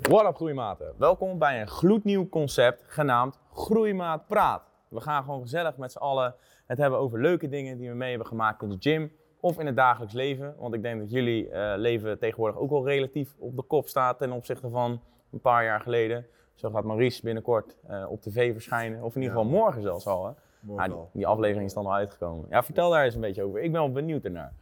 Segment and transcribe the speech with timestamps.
[0.00, 0.92] What up groeimaten?
[0.96, 4.62] Welkom bij een gloednieuw concept genaamd Groeimaat Praat.
[4.88, 6.34] We gaan gewoon gezellig met z'n allen
[6.66, 9.66] het hebben over leuke dingen die we mee hebben gemaakt in de gym of in
[9.66, 10.54] het dagelijks leven.
[10.58, 14.18] Want ik denk dat jullie eh, leven tegenwoordig ook wel relatief op de kop staat
[14.18, 15.00] ten opzichte van
[15.32, 16.26] een paar jaar geleden.
[16.54, 19.42] Zo gaat Maurice binnenkort eh, op tv verschijnen, of in ieder Ja.
[19.42, 20.26] geval morgen zelfs al.
[20.26, 20.32] Hè?
[20.60, 22.46] Morgen Ah, die aflevering is dan al uitgekomen.
[22.50, 23.60] Ja, vertel daar eens een beetje over.
[23.62, 24.52] Ik ben wel benieuwd ernaar.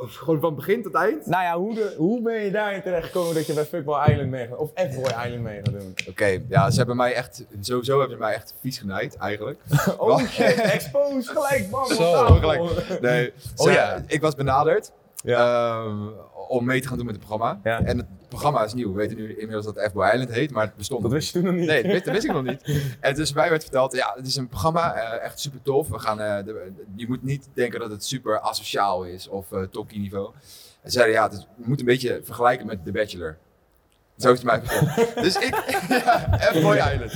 [0.00, 1.26] Of Gewoon van begin tot eind?
[1.26, 4.46] Nou ja, hoe, de, hoe ben je daarin terechtgekomen dat je bij Fuckball Island mee
[4.46, 5.94] gaat, of F-Boy Island mee gaat doen?
[6.08, 9.60] Oké, ja, ze hebben mij echt, sowieso hebben ze mij echt vies genaaid eigenlijk.
[9.98, 13.00] Oh shit, expose, gelijk bam, op Zo, gelijk.
[13.00, 14.02] Nee, Oh ja.
[14.06, 14.92] ik was benaderd
[15.24, 15.82] Ja.
[15.84, 16.06] ehm,
[16.48, 17.60] om mee te gaan doen met het programma.
[17.64, 17.80] Ja.
[17.84, 18.88] En het programma is nieuw.
[18.92, 21.38] We weten nu inmiddels dat het F-Boy Island heet, maar het bestond Dat wist je
[21.38, 21.66] toen nog niet.
[21.66, 22.80] Nee, dat wist, dat wist ik nog niet.
[23.00, 25.88] En dus mij werd verteld, ja, het is een programma, eh, echt super tof.
[25.88, 29.60] We gaan, eh, de- je moet niet denken dat het super asociaal is of uh,
[29.92, 30.30] niveau.
[30.82, 33.36] En zeiden, ja, het moet een beetje vergelijken met The Bachelor.
[34.16, 35.14] Zo is het mij verteld.
[35.24, 35.54] dus ik,
[36.04, 37.12] ja, F-Boy Island.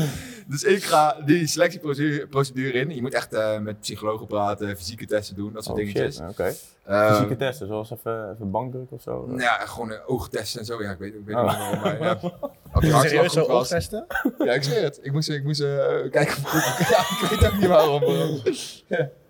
[0.53, 2.95] Dus ik ga die selectieprocedure procedure in.
[2.95, 6.17] Je moet echt eh, met psychologen praten, fysieke testen doen, dat soort Oh, dingetjes.
[6.17, 6.55] shit, Oké.
[6.86, 9.25] Ehm, Fysieke testen, zoals even, even bankdruk of zo.
[9.27, 10.83] nou ja, gewoon een oogtesten en zo.
[10.83, 11.42] Ja, ik weet, ik weet Oh.
[11.48, 12.19] niet waarom, maar ja.
[12.75, 14.06] Of je hartslag Serieus zo oogtesten?
[14.39, 14.98] Ja, ik zweer het.
[15.03, 16.89] Ik moest, ik moest eh, kijken of ik goed...
[16.97, 18.03] Ja, ik weet ook niet waarom.
[18.03, 18.41] Oké.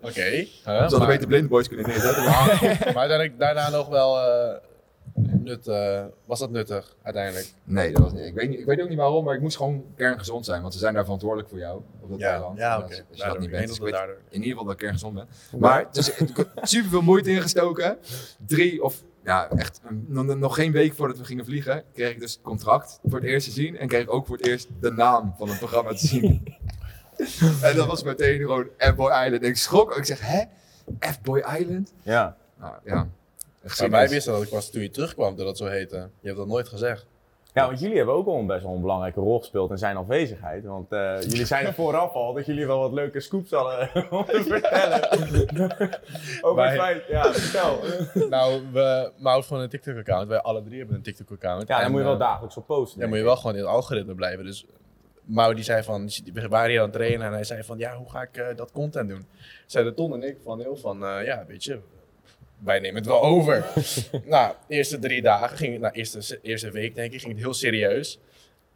[0.01, 2.23] Ze Huh, hadden maar, beter blindboys kunnen neerzetten.
[2.23, 4.57] maar- maar daarna nog wel eh,
[5.13, 7.53] nut, eh, was dat nuttig uiteindelijk?
[7.63, 8.25] Nee, dat was niet.
[8.25, 10.61] Ik weet, niet, ik weet ook niet waarom, maar ik moest gewoon kerngezond zijn.
[10.61, 12.57] Want ze zijn daar verantwoordelijk voor jou op dat eiland.
[12.57, 12.83] ja oké.
[12.85, 13.67] Als, als je dat niet Ik bent.
[13.67, 13.93] Dus ik weet
[14.29, 15.27] in ieder geval dat ik kerngezond ben.
[15.59, 17.97] Maar dus, ik heb super veel moeite ingestoken.
[18.45, 22.31] Drie of ja, echt een- nog, geen week voordat we gingen vliegen, kreeg ik dus
[22.33, 23.77] het contract voor het eerst te zien.
[23.77, 26.57] En kreeg ik ook voor het eerst de naam van het programma te zien.
[27.61, 29.43] en dat was meteen gewoon F-Boy Island.
[29.43, 29.97] En ik schrok ook.
[29.97, 30.43] Ik zeg, hè?
[30.99, 31.93] F-Boy Island?
[32.01, 32.37] Ja.
[32.59, 33.07] Nou ja.
[33.79, 35.95] Maar wij wisten dat ik was toen je terugkwam dat dat zo heette.
[35.95, 37.05] Je hebt dat nooit gezegd.
[37.53, 39.97] ja, want jullie hebben ook al een best wel een belangrijke rol gespeeld in zijn
[39.97, 40.65] afwezigheid.
[40.65, 44.43] Want eh, jullie zeiden vooraf al dat jullie wel wat leuke scoops hadden om te
[44.43, 45.11] vertellen.
[46.41, 47.79] Over het feit, ja, vertel.
[48.29, 50.27] nou, we houden van een TikTok-account.
[50.27, 51.67] Wij alle drie hebben een TikTok-account.
[51.67, 52.99] Ja, daar En, moet je wel eh, dagelijks op posten.
[52.99, 54.45] Dan moet je wel gewoon in het algoritme blijven.
[54.45, 54.65] Dus
[55.25, 57.95] Mau die zei van, we waren hier aan het trainen en hij zei van, ja,
[57.95, 59.25] hoe ga ik eh, dat content doen?
[59.65, 61.79] Zeiden Ton en ik van heel van, eh, ja, weet je,
[62.63, 63.65] wij nemen het wel over.
[64.25, 67.41] nou, de eerste drie dagen, ging het, nou, eerste, eerste week denk ik, ging het
[67.41, 68.19] heel serieus.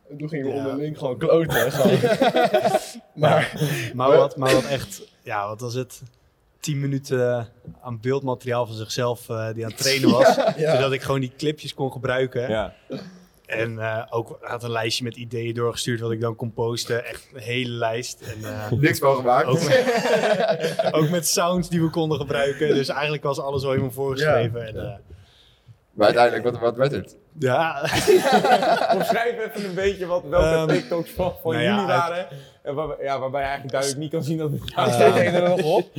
[0.09, 0.57] En toen gingen we Ja.
[0.57, 1.71] onderling gewoon kloten.
[1.71, 1.99] gewoon.
[3.13, 3.61] maar,
[3.93, 6.01] Maar wat, maar wat echt, ja, wat was het?
[6.59, 7.49] 10 minuten
[7.81, 10.35] aan beeldmateriaal van zichzelf eh, die aan het trainen was.
[10.57, 10.75] ja.
[10.75, 12.49] Zodat ik gewoon die clipjes kon gebruiken.
[12.49, 12.73] Ja.
[13.47, 17.05] En eh, ook had een lijstje met ideeën doorgestuurd wat ik dan kon posten.
[17.05, 18.21] Echt een hele lijst.
[18.21, 19.47] En, eh, Niks van gemaakt.
[19.47, 22.75] ook, met, ook met sounds die we konden gebruiken.
[22.75, 24.67] Dus eigenlijk was alles al helemaal voorgeschreven.
[24.67, 24.93] En, eh,
[25.97, 27.15] Maar uiteindelijk, wat, wat werd het?
[27.39, 27.81] ja,
[28.95, 32.27] Omschrijf even een beetje wat, welke Ehm, TikToks van, van nou jullie waren.
[32.63, 35.89] En waar, ja, waarbij je eigenlijk duidelijk niet kan zien dat het er nog op?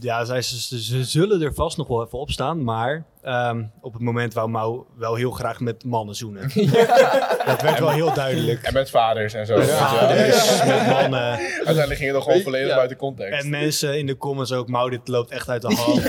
[0.00, 2.64] ja zij, ze, ze zullen er vast nog wel even op staan.
[2.64, 6.42] Maar ehm, op het moment wou Mau wel heel graag met mannen zoenen.
[7.46, 8.62] Dat werd wel heel duidelijk.
[8.62, 9.60] En met vaders en zo.
[9.60, 11.20] Vaders, met mannen.
[11.38, 12.74] Uiteindelijk ging het nog gewoon volledig Ja.
[12.76, 13.42] buiten context.
[13.44, 16.02] En mensen in de comments ook, Mau, dit loopt echt uit de hand.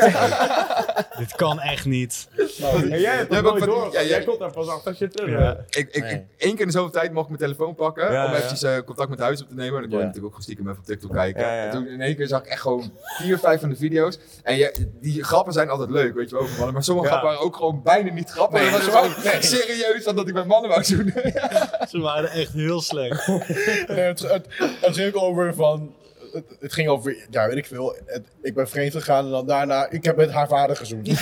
[1.18, 2.28] Dit kan echt niet.
[2.36, 3.86] En jij hebt Jij dat hebt nooit ook van- door.
[3.94, 5.58] ja, jij jij- komt daar pas achter als je terug Ja.
[5.70, 6.12] Ik, ik, Nee.
[6.14, 8.38] ik, één keer in de zoveel tijd mocht ik mijn telefoon pakken Ja, om ja.
[8.38, 9.80] eventjes eh, contact met huis op te nemen.
[9.82, 11.42] Dan kon je natuurlijk ook gewoon stiekem even op TikTok kijken.
[11.42, 11.64] Ja, ja.
[11.66, 14.20] En toen in één keer zag ik echt gewoon vier, vijf van de video's.
[14.44, 16.74] En je, die grappen zijn altijd leuk, weet je wel, mannen.
[16.74, 17.12] Maar sommige Ja.
[17.14, 18.62] grappen waren ook gewoon bijna niet grappig.
[18.62, 21.14] Nee, dat was zo- gewoon serieus dan dat ik met mannen wou doen.
[21.90, 23.28] Ze waren echt heel slecht.
[23.28, 24.46] Nee, het, het,
[24.82, 25.94] het ging ook over van.
[26.32, 27.96] Het, het ging over, ja, weet ik veel.
[28.06, 29.90] Het, ik ben vreemd gegaan en dan daarna.
[29.90, 31.08] Ik heb met haar vader gezoend.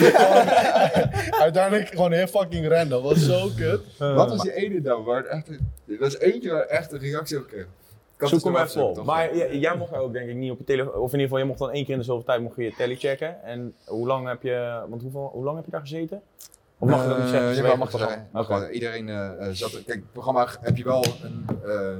[1.45, 3.03] Uiteindelijk gewoon heel fucking random.
[3.03, 3.81] Dat was zo kut.
[3.97, 5.03] Wat was die ene dan?
[5.03, 5.49] Waar het echt,
[5.87, 7.67] er was eentje waar echt een reactie op kreeg.
[8.17, 9.05] Zoek hem zo even op.
[9.05, 11.37] Maar jij, jij mocht ook denk ik niet op je telefoon, of in ieder geval,
[11.37, 13.43] je mocht dan één keer in de zoveel tijd mocht je je telly checken.
[13.43, 16.21] En hoe lang heb je, want hoeveel, hoe lang heb je daar gezeten?
[16.79, 17.49] Of mag je dat niet zeggen?
[17.49, 18.69] Eh, Ze jawel, weten mag wel.
[18.69, 19.71] Iedereen eh, eh, zat.
[19.71, 21.97] Kijk, het programma heb je wel een, eh,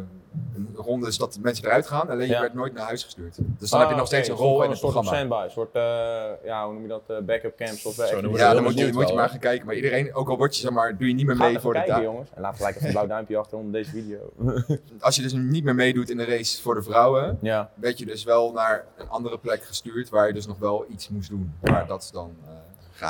[0.56, 3.38] een ronde is dat mensen eruit gaan, alleen je werd nooit naar huis gestuurd.
[3.60, 5.18] Dus dan Ah, heb je nog steeds een rol in het een soort programma.
[5.18, 8.38] standby, een soort, eh, ja, hoe noem je dat, eh, backup camps of eh, Zo
[8.38, 9.66] Ja, dan moet je, moet maar gaan kijken.
[9.66, 11.84] Maar iedereen, ook al word je zeg maar, doe je niet meer mee voor de
[11.88, 12.02] dag.
[12.02, 12.30] jongens.
[12.34, 14.32] En laat gelijk even een blauw duimpje achter onder deze video.
[15.00, 17.70] Als je dus niet meer meedoet in de race voor de vrouwen, ja.
[17.76, 21.10] werd je dus wel naar een andere plek gestuurd waar je dus nog wel iets
[21.10, 21.54] moest doen.
[21.62, 22.36] Maar dat is dan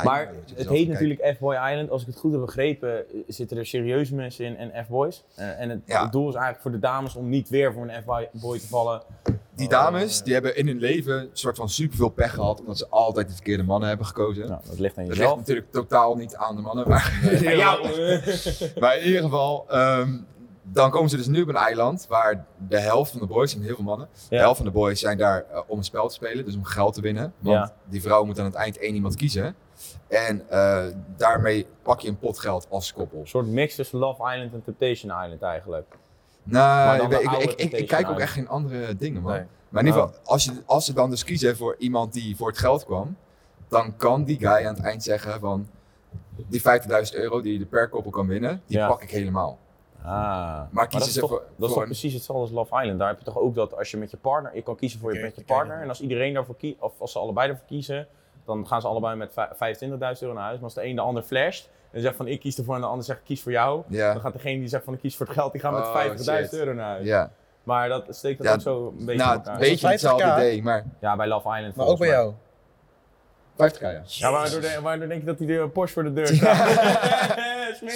[0.04, 1.90] Maar het heet natuurlijk F-Boy Island.
[1.90, 5.24] Als ik het goed heb begrepen, eh, zitten er serieuze mensen in en F-Boys.
[5.36, 6.04] Eh, en het, Ja.
[6.04, 9.02] het doel is eigenlijk voor de dames om niet weer voor een F-boy te vallen
[9.56, 12.88] Die dames, die hebben in hun leven een soort van superveel pech gehad, omdat ze
[12.90, 14.48] altijd de verkeerde mannen hebben gekozen.
[14.48, 15.38] Nou, dat ligt aan Dat ligt jezelf.
[15.38, 19.66] natuurlijk totaal niet aan de mannen, maar, in, ieder Ja, geval, maar in ieder geval,
[19.70, 20.18] ehm,
[20.64, 23.62] dan komen ze dus nu op een eiland waar de helft van de boys, en
[23.62, 26.14] heel veel mannen, de helft van de boys zijn daar eh, om een spel te
[26.14, 27.34] spelen, dus om geld te winnen.
[27.40, 27.74] Want Ja.
[27.90, 29.56] die vrouw moet aan het eind één iemand kiezen.
[30.08, 30.86] En eh,
[31.18, 33.20] daarmee pak je een pot geld als koppel.
[33.20, 35.96] Een soort mix tussen Love Island en Temptation Island eigenlijk.
[36.44, 39.32] Nou, Maar dan ik, ik, ik, ik, kijk ook echt geen andere dingen, man.
[39.32, 39.44] Nee.
[39.70, 40.08] Maar in ieder Oh.
[40.08, 43.18] geval, als, je, als ze dan dus kiezen voor iemand die voor het geld kwam,
[43.68, 45.68] dan kan die guy aan het eind zeggen van
[46.48, 46.66] die 50.000
[47.12, 48.88] euro die je per koppel kan winnen, die Ja.
[48.88, 49.58] pak ik helemaal.
[50.02, 50.06] Ah.
[50.06, 52.82] Maar, Maar dat is, ze toch, voor- dat is toch een- precies hetzelfde als Love
[52.82, 53.00] Island.
[53.00, 55.14] Daar heb je toch ook dat als je met je partner, je kan kiezen voor
[55.14, 55.82] je, met je partner.
[55.82, 58.08] En als iedereen daarvoor kiest, of als ze allebei ervoor kiezen,
[58.48, 60.56] dan gaan ze allebei met vij- 25.000 euro naar huis.
[60.56, 62.88] Maar als de een de ander flasht en zegt van ik kies ervoor en de
[62.88, 63.84] ander zegt ik kies voor jou.
[63.88, 65.82] Ja, Dan gaat degene die zegt van ik kies voor het geld, die gaat met
[65.82, 66.54] Oh, 50.000 shit.
[66.60, 67.06] euro naar huis.
[67.06, 67.32] ja.
[67.64, 69.54] Maar dat steekt dat Ja, ook zo een beetje in Nou, elkaar.
[69.54, 69.92] een beetje 50k?
[69.92, 72.34] hetzelfde idee, maar Ja, bij Love Island Maar ook bij jou.
[73.56, 74.02] 50k ja.
[74.06, 76.68] Ja, waardoor, de- waardoor denk je dat hij de Porsche voor de deur staat?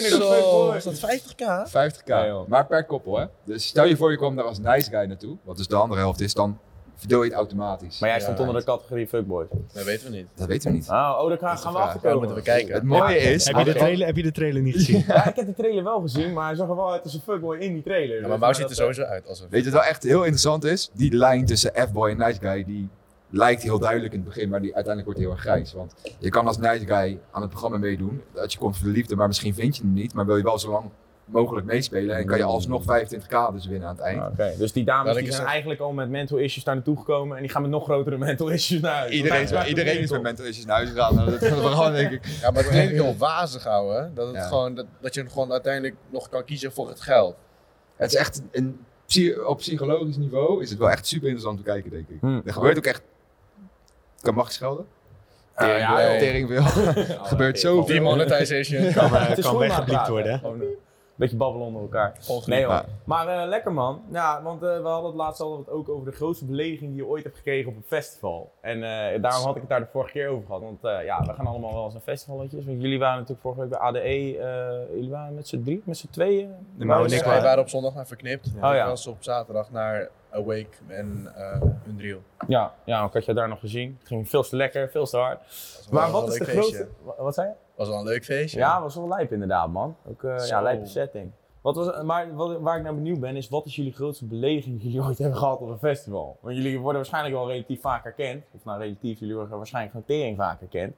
[0.10, 1.70] Zo, is dat 50k?
[1.70, 2.48] 50k, Ja, joh.
[2.48, 3.26] maar per koppel hè.
[3.44, 6.00] Dus stel je voor je kwam daar als nice guy naartoe, wat dus de andere
[6.02, 6.60] helft is, dan
[7.02, 8.00] verdeel je het automatisch.
[8.00, 9.48] Maar jij Ja, stond onder de categorie fuckboys.
[9.74, 10.28] Dat weten we niet.
[10.36, 10.90] Dat weten we niet.
[10.90, 12.18] Oh, oh daar gaan, we achterkomen.
[12.18, 12.74] Moeten we kijken.
[12.74, 13.46] Het mooie is...
[13.46, 15.04] Heb je, de trailer, heb je de trailer niet gezien?
[15.08, 17.22] Ja, ik heb de trailer wel gezien, maar hij zag er wel uit als een
[17.22, 18.16] fuckboy in die trailer.
[18.16, 19.48] Ja, Dus maar Mau ziet er sowieso uit als een...
[19.50, 20.90] Weet je wat wel echt heel interessant is?
[20.94, 22.90] Die lijn tussen F-boy en nice guy, die
[23.30, 25.74] lijkt heel duidelijk in het begin, maar die uiteindelijk wordt heel erg grijs.
[25.74, 28.94] Want je kan als nice guy aan het programma meedoen, dat je komt voor de
[28.94, 30.90] liefde, maar misschien vind je hem niet, maar wil je wel zo lang
[31.32, 34.22] mogelijk meespelen en kan je alsnog 25k dus winnen aan het eind.
[34.22, 36.98] Ah, Oké, dus die dames die is zijn eigenlijk al met mental issues daar naartoe
[36.98, 39.12] gekomen en die gaan met nog grotere mental issues naar huis.
[39.12, 41.16] Iedereen, is, iedereen is met mental issues naar huis gegaan.
[41.16, 42.26] Nou, Dat is gewoon denk ik.
[42.26, 44.12] Ja, maar het klinkt heel wazig houden.
[44.16, 44.42] Dat, het Ja.
[44.48, 47.36] gewoon, dat, dat je gewoon uiteindelijk nog kan kiezen voor het geld.
[47.96, 48.86] Het is echt een,
[49.46, 52.18] op psychologisch niveau is het wel echt super interessant te kijken, denk ik.
[52.22, 52.40] Hm.
[52.46, 53.02] Er gebeurt ook echt.
[54.22, 54.86] Kan mag ik schelden?
[55.54, 56.50] Eh, ja, Tering.
[56.56, 56.64] Er
[57.24, 57.86] gebeurt zoveel.
[57.96, 58.94] Demonetization.
[58.94, 59.06] Kan,
[59.38, 60.40] is kan weggebliept napraten, worden.
[60.44, 60.50] hè.
[61.12, 62.18] Een beetje babbelen onder elkaar.
[62.46, 62.84] Nee hoor.
[63.04, 64.02] Maar eh, lekker man.
[64.12, 67.08] Ja, want eh, we hadden het laatst al ook over de grootste belediging die je
[67.08, 68.52] ooit hebt gekregen op een festival.
[68.62, 70.62] En eh, daarom had ik het daar de vorige keer over gehad.
[70.62, 72.66] Want eh, ja, we gaan allemaal wel eens naar festivalletjes.
[72.66, 74.00] Want jullie waren natuurlijk vorige week bij ADE.
[74.00, 76.50] eh, jullie waren met z'n drie, met z'n tweeën.
[76.80, 78.48] Ik eh, Wij waren op zondag naar Verknipt.
[78.56, 78.82] Oh, ja.
[78.82, 82.20] Ik was op zaterdag naar Awake en eh Unreal.
[82.48, 83.96] Ja, ja, ik had je daar nog gezien.
[84.00, 85.40] Het ging veel te lekker, veel te hard.
[85.48, 86.76] Was wel Maar een wat is de leuk feestje.
[86.76, 86.88] grootste...
[87.04, 87.54] Wa- Wat zei je?
[87.76, 88.60] Was wel een leuk feestje.
[88.60, 89.96] Ja, was wel lijp inderdaad, man.
[90.10, 91.32] Ook eh, ja, lijpe setting.
[91.62, 94.80] Wat was, maar wat, waar ik naar benieuwd ben, is wat is jullie grootste belediging
[94.82, 96.38] die jullie ooit hebben gehad op een festival?
[96.42, 98.44] Want jullie worden waarschijnlijk wel relatief vaak herkend.
[98.52, 100.94] Of nou, relatief, jullie worden waarschijnlijk van tering vaak herkend.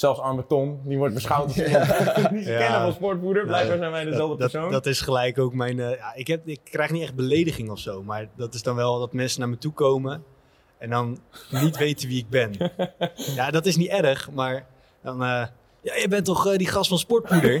[0.00, 1.86] Zelfs arme Tom, die wordt beschouwd als iemand
[2.30, 3.46] die ze kennen van sportvoerder.
[3.46, 4.70] Blijkbaar zijn wij dezelfde dat, persoon.
[4.72, 5.80] dat is gelijk ook mijn.
[5.80, 8.76] eh, ja, ik, heb, ik krijg niet echt belediging of zo, maar dat is dan
[8.76, 10.22] wel dat mensen naar me toe komen
[10.78, 11.18] en dan
[11.50, 12.54] niet weten wie ik ben.
[13.34, 14.66] Ja, dat is niet erg, maar
[15.02, 15.22] dan.
[15.22, 15.46] eh,
[15.82, 17.60] ja, je bent toch eh, die gast van Sportpoeder?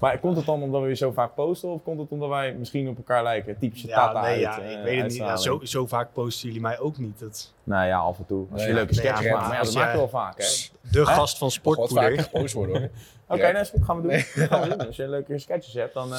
[0.00, 2.54] Maar komt het dan omdat we je zo vaak posten of komt het omdat wij
[2.54, 3.58] misschien op elkaar lijken?
[3.58, 5.16] Typische Ja, tata nee, uit, ja, eh, ik weet het niet.
[5.16, 7.18] Ja, zo, zo vaak posten jullie mij ook niet.
[7.18, 8.46] Dat, Nou ja, af en toe.
[8.52, 9.46] Als je Nee, leuke nee, sketches ja, maakt.
[9.48, 10.44] Maar ja, dat maak je jij- wel vaak, hè?
[10.90, 11.04] de Hè?
[11.04, 12.18] gast van Sportpoeder.
[12.22, 12.88] gepost worden hoor.
[13.36, 13.50] Oké, Ja.
[13.52, 14.18] nou is goed, gaan we doen.
[14.48, 14.86] gaan we doen.
[14.86, 16.12] Als je leuke sketches hebt, dan...
[16.14, 16.18] eh,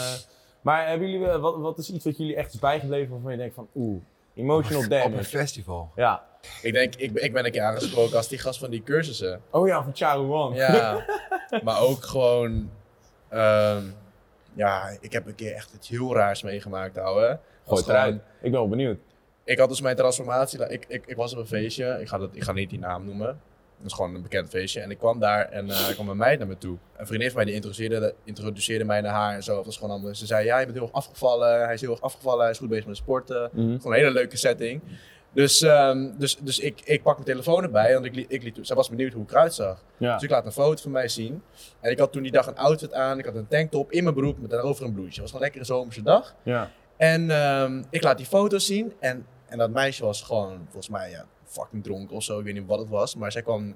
[0.62, 3.38] Maar hebben jullie, eh, wat, wat is iets wat jullie echt is bijgebleven waarvan je
[3.38, 4.02] denkt van oeh,
[4.36, 5.24] emotional Op een damage.
[5.24, 5.92] festival.
[5.96, 6.24] Ja.
[6.62, 9.42] Ik denk, ik, ben- ik ben een keer aangesproken als die gast van die cursussen.
[9.50, 10.54] Oh ja, van Charuan.
[10.54, 11.06] Ja,
[11.64, 12.70] maar ook gewoon...
[13.32, 13.84] ehm,
[14.54, 17.40] ja, ik heb een keer echt iets heel raars meegemaakt, ouwe.
[17.68, 18.16] Gooi eruit.
[18.16, 18.98] Ik ben wel benieuwd.
[19.44, 20.70] Ik had dus mijn transformatie.
[20.70, 21.98] Ik, ik, ik was op een feestje.
[22.02, 23.42] Ik ga, dat, ik ga niet die naam noemen.
[23.78, 24.80] Dat is gewoon een bekend feestje.
[24.80, 26.78] En ik kwam daar en eh, er kwam een meid naar me toe.
[26.98, 29.56] Een vriendin van mij die introduceerde, introduceerde mij naar haar en zo.
[29.56, 30.16] Dat was gewoon allemaal.
[30.16, 31.64] Ze zei: Ja, je bent heel erg afgevallen.
[31.66, 32.42] Hij is heel erg afgevallen.
[32.42, 33.50] Hij is goed bezig met sporten.
[33.54, 34.82] Gewoon een hele leuke setting.
[35.34, 37.94] Dus, ehm, dus, dus ik, ik pak mijn telefoon erbij.
[37.94, 39.84] Want ik, ik liet, zij was benieuwd hoe ik eruit zag.
[39.98, 40.14] Ja.
[40.14, 41.44] Dus ik laat een foto van mij zien.
[41.80, 43.20] En ik had toen die dag een outfit aan.
[43.20, 45.10] Ik had een tanktop in mijn broek met daarover een bloesje.
[45.10, 46.36] Het was gewoon lekker een zomerse dag.
[46.44, 46.72] Ja.
[46.98, 48.94] En ehm, ik laat die foto's zien.
[49.00, 52.40] En, en dat meisje was gewoon, volgens mij, ja, fucking dronken of zo.
[52.40, 53.16] Ik weet niet wat het was.
[53.16, 53.76] Maar zij kwam,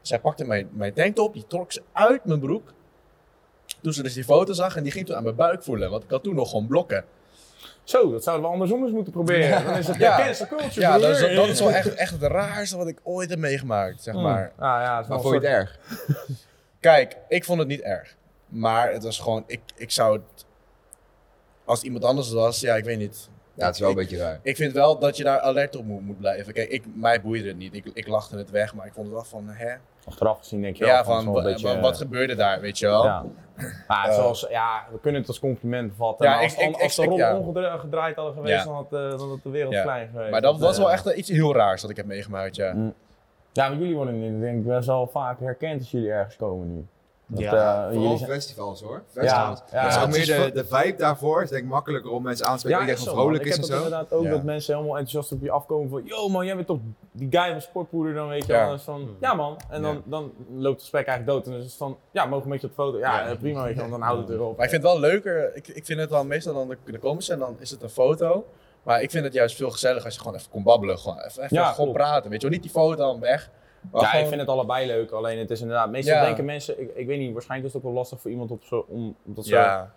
[0.00, 2.72] zij pakte mijn, mijn tanktop, die trok ze uit mijn broek.
[3.80, 5.90] Toen ze dus die foto zag en die ging toen aan mijn buik voelen.
[5.90, 7.04] Want ik had toen nog gewoon blokken.
[7.84, 9.64] Zo, dat zouden we andersom eens moeten proberen.
[9.64, 10.18] Dan is het Ja.
[10.18, 10.24] ja.
[10.24, 10.80] cancel culture.
[10.80, 14.02] Ja, dat is, dat is wel echt, echt het raarste wat ik ooit heb meegemaakt,
[14.02, 14.22] zeg Mm.
[14.22, 14.52] maar.
[14.56, 15.78] Ah, ja, het is wel Maar je het erg?
[16.80, 18.16] Kijk, ik vond het niet erg.
[18.48, 20.44] Maar het was gewoon, ik, ik zou het,
[21.64, 23.28] als het iemand anders was, ja, ik weet niet.
[23.54, 24.38] Ja, het is wel een beetje raar.
[24.42, 26.52] Ik vind wel dat je daar alert op moet, moet blijven.
[26.52, 27.74] Kijk, ik, mij boeide het niet.
[27.74, 29.74] Ik, ik lachte het weg, maar ik vond het wel van, hè?
[30.08, 33.04] Achteraf gezien denk je wel Ja, van, beetje, wa- wat gebeurde daar, weet je wel?
[33.04, 33.24] Ja.
[33.88, 34.14] Maar Eh.
[34.14, 36.26] zoals, ja, we kunnen het als compliment vatten.
[36.26, 37.36] Ja, maar als, ik- als de rollen ja.
[37.36, 38.64] omgedraaid hadden geweest, Ja.
[38.64, 40.30] dan, had, eh, dan had de wereld klein geweest.
[40.30, 42.72] Maar dat was wel eh, echt eh, iets heel raars dat ik heb meegemaakt, ja.
[42.72, 42.94] Mm.
[43.52, 46.86] Ja, maar jullie worden denk ik best wel vaak herkend als jullie ergens komen nu.
[47.26, 48.30] Dat, Ja, Vooral zijn...
[48.30, 49.02] festivals hoor.
[49.12, 49.62] Festivals.
[49.72, 51.42] ja, dat is ook meer de, de vibe daarvoor.
[51.42, 52.80] is denk ik makkelijker om mensen aan te spreken.
[52.80, 54.30] ik denk is dat zo, vrolijk ik is heb en inderdaad ook Ja.
[54.30, 56.78] dat mensen helemaal enthousiast op je afkomen van yo man, jij bent toch
[57.12, 58.64] die guy van Sportpoeder dan weet je Ja.
[58.64, 58.72] wel.
[58.72, 59.60] Dus van, ja man.
[59.70, 60.00] En dan, Ja.
[60.04, 62.60] dan loopt het gesprek eigenlijk dood en dan is het van, ja mogen we met
[62.60, 62.98] je op de foto?
[62.98, 63.28] Ja, Ja.
[63.30, 64.56] eh, prima weet je wel, dan houdt het erop.
[64.56, 66.98] Maar ik vind het wel leuker, ik, ik vind het dan meestal dan de, de
[66.98, 68.44] comments en dan is het een foto.
[68.82, 70.98] Maar ik vind het juist veel gezelliger als je gewoon even kon babbelen.
[70.98, 72.56] Gewoon even, even Ja, gewoon praten, weet je wel.
[72.56, 73.50] Niet die foto dan weg.
[73.90, 76.24] Maar Ja, gewoon- ik vind het allebei leuk, alleen het is inderdaad, meestal Ja.
[76.24, 78.64] denken mensen, ik, ik weet niet, waarschijnlijk is het ook wel lastig voor iemand op
[78.64, 79.92] zo, om, omdat ze, Ja,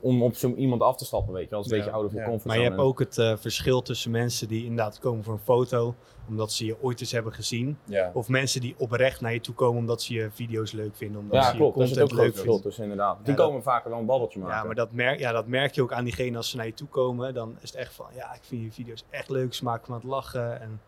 [0.00, 1.78] om op zo iemand af te stappen, weet je wel, als een Ja.
[1.78, 2.30] beetje ouder van je Ja.
[2.30, 2.62] comfortzone.
[2.68, 5.94] Maar je hebt ook het eh, verschil tussen mensen die inderdaad komen voor een foto,
[6.28, 7.78] omdat ze je ooit eens hebben gezien.
[7.84, 8.10] ja.
[8.14, 11.34] Of mensen die oprecht naar je toe komen omdat ze je video's leuk vinden, omdat
[11.36, 13.16] Ja, ze je klopt, daar zit ook content een leuk verschil tussen inderdaad.
[13.18, 14.56] Die Ja, dat- komen vaker wel een babbeltje maken.
[14.56, 16.74] Ja, maar dat merk, ja, dat merk je ook aan diegene als ze naar je
[16.74, 17.34] toe komen.
[17.34, 19.94] Dan is het echt van, ja, ik vind je video's echt leuk, ze maken me
[19.94, 20.60] aan het lachen.
[20.60, 20.80] En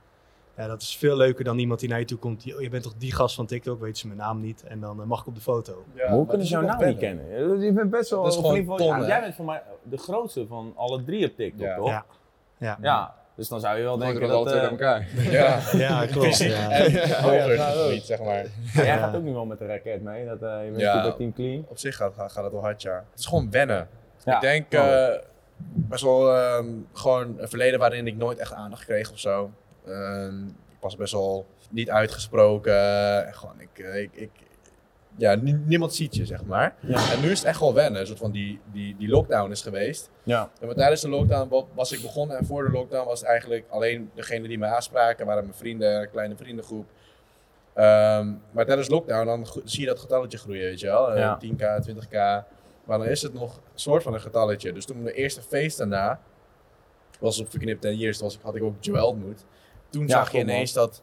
[0.60, 2.42] ja, dat is veel leuker dan iemand die naar je toe komt.
[2.42, 4.62] die, je bent toch die gast van TikTok, weet ze mijn naam niet.
[4.62, 5.84] En dan eh, mag ik op de foto.
[5.94, 7.60] Ja, hoe kunnen ze jouw naam niet kennen?
[7.64, 8.22] Je bent best wel...
[8.22, 9.06] Dat is gewoon ton, ja?
[9.06, 11.76] Jij bent voor mij de grootste van alle drie op TikTok, Ja.
[11.76, 11.88] toch?
[11.88, 12.04] Ja.
[12.58, 14.46] Ja, Ja, dus dan zou je wel denken dat...
[14.46, 15.06] eh, bij elkaar.
[15.30, 16.36] Ja, ja klopt.
[16.38, 16.70] Ja.
[16.70, 18.44] en niet, zeg maar.
[18.74, 18.96] jij Ja.
[18.96, 20.86] gaat ook nu wel met de raket mee, dat, eh, je bent Ja.
[20.94, 21.64] natuurlijk bij Team Clean.
[21.68, 23.04] Op zich gaat, gaat, het wel hard, ja.
[23.10, 23.88] Het is gewoon wennen.
[24.24, 24.34] Ja.
[24.34, 24.66] Ik denk
[25.62, 29.50] best wel ehm, gewoon een verleden waarin ik nooit echt aandacht kreeg of zo.
[29.86, 33.26] Ehm, ik was best wel niet uitgesproken.
[33.26, 34.30] En gewoon, ik, eh, ik, ik,
[35.16, 36.74] ja, nie- niemand ziet je, zeg maar.
[36.80, 37.12] Ja.
[37.12, 38.00] En nu is het echt wel wennen.
[38.00, 40.10] Een soort van die, die, die lockdown is geweest.
[40.22, 40.50] Ja.
[40.60, 43.64] En tijdens de lockdown wa- was ik begonnen en voor de lockdown was het eigenlijk
[43.68, 46.86] alleen degene die mij aanspraken, waren mijn vrienden, een kleine vriendengroep.
[47.74, 51.10] Ehm, maar tijdens lockdown dan zie je dat getalletje groeien, weet je wel.
[51.12, 51.36] Eh, Ja.
[51.38, 52.12] 10k, 20k.
[52.84, 54.72] Maar dan is het nog een soort van een getalletje.
[54.72, 56.20] Dus toen mijn eerste feest daarna,
[57.20, 59.44] was op Verknipt en Years, was, had ik ook Joel ontmoet.
[59.90, 60.48] Toen Ja, zag je man.
[60.48, 61.02] ineens dat,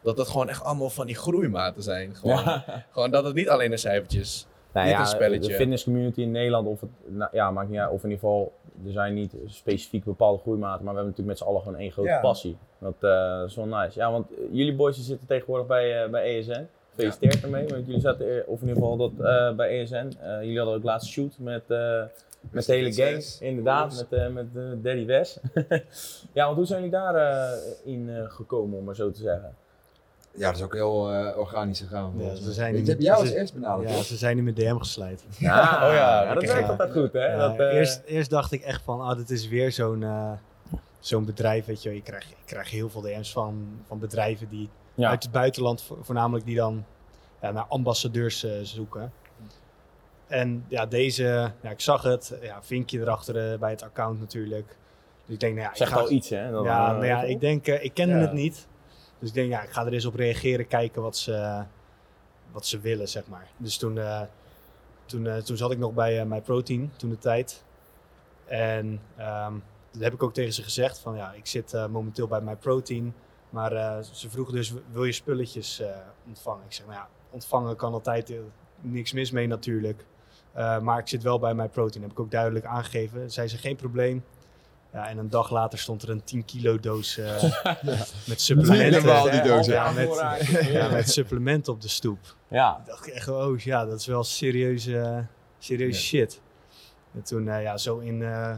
[0.00, 2.14] dat dat gewoon echt allemaal van die groeimaten zijn.
[2.20, 2.84] Gewoon, Ja.
[2.90, 4.46] gewoon dat het niet alleen een cijfertjes.
[4.72, 5.48] Nou Niet ja, een spelletje.
[5.50, 8.52] De fitnesscommunity in Nederland, of het, nou, ja, maakt niet uit, of in ieder geval,
[8.86, 11.92] er zijn niet specifiek bepaalde groeimaten, maar we hebben natuurlijk met z'n allen gewoon één
[11.92, 12.56] grote passie.
[12.78, 13.98] Dat eh, is wel nice.
[13.98, 16.66] Ja, want eh, jullie boys zitten tegenwoordig bij, eh, bij ESN.
[16.90, 19.16] Gefeliciteerd ermee, want jullie zaten, of in ieder geval dat,
[19.56, 20.12] bij ESN.
[20.40, 21.62] Jullie hadden ook laatst shoot met,
[22.50, 23.38] met de hele gang, Wes.
[23.40, 25.38] inderdaad, met, eh, met eh, Daddy Wes.
[26.32, 29.54] ja, want hoe zijn jullie daar eh, in eh, gekomen, om maar zo te zeggen?
[30.34, 32.12] Ja, dat is ook heel eh, organisch gegaan.
[32.16, 33.90] Ja, ze zijn Ik heb jou als eerst benaderd.
[33.90, 35.24] Ja, ze zijn nu met DM geslijt.
[35.38, 37.26] Ja, Oh ja, dat werkt altijd goed, hè?
[37.26, 40.04] Ja, dat, eerst, eerst dacht ik echt van, ah, dit is weer zo'n
[41.00, 41.96] zo'n bedrijf, weet je wel.
[41.98, 45.08] Je krijgt, ik krijg heel veel DM's van, van bedrijven die ja.
[45.08, 46.84] uit het buitenland, vo- voornamelijk die dan
[47.42, 49.12] ja, naar ambassadeurs eh, zoeken.
[50.32, 54.76] En ja, deze, ja, ik zag het, ja, vinkje erachter eh, bij het account natuurlijk.
[55.24, 56.50] Dus ik denk, nou ja, ik Zegt ga, al iets, hè?
[56.50, 58.20] Dan, ja, eh, nou ja, ik denk, eh, ik kende Ja.
[58.20, 58.66] het niet.
[59.18, 61.62] Dus ik denk, ja, ik ga er eens op reageren, kijken wat ze,
[62.52, 63.46] wat ze willen, zeg maar.
[63.56, 64.00] Dus toen,
[65.04, 67.64] toen, toen zat ik nog bij mijn Protein, toen de tijd.
[68.46, 69.54] En ehm
[69.90, 73.14] dat heb ik ook tegen ze gezegd, van ja, ik zit momenteel bij mijn Protein.
[73.50, 75.82] Maar ze vroegen dus, wil je spulletjes
[76.26, 76.64] ontvangen?
[76.64, 78.32] Ik zeg, nou ja, ontvangen kan altijd
[78.80, 80.04] niks mis mee natuurlijk.
[80.52, 83.30] Eh, maar ik zit wel bij mijn Protein, heb ik ook duidelijk aangegeven.
[83.30, 84.24] Zei ze, geen probleem.
[84.92, 87.42] Ja, en een dag later stond er een 10 kilo doos eh,
[88.28, 88.84] met supplementen.
[88.84, 92.36] Helemaal die doos, ja, Ja, met, ja, met supplementen op de stoep.
[92.48, 95.26] Ja, Ik dacht echt, oh ja, dat is wel serieuze,
[95.58, 96.04] serieuze Ja.
[96.04, 96.40] shit.
[97.14, 98.56] En toen eh, ja, zo in, eh,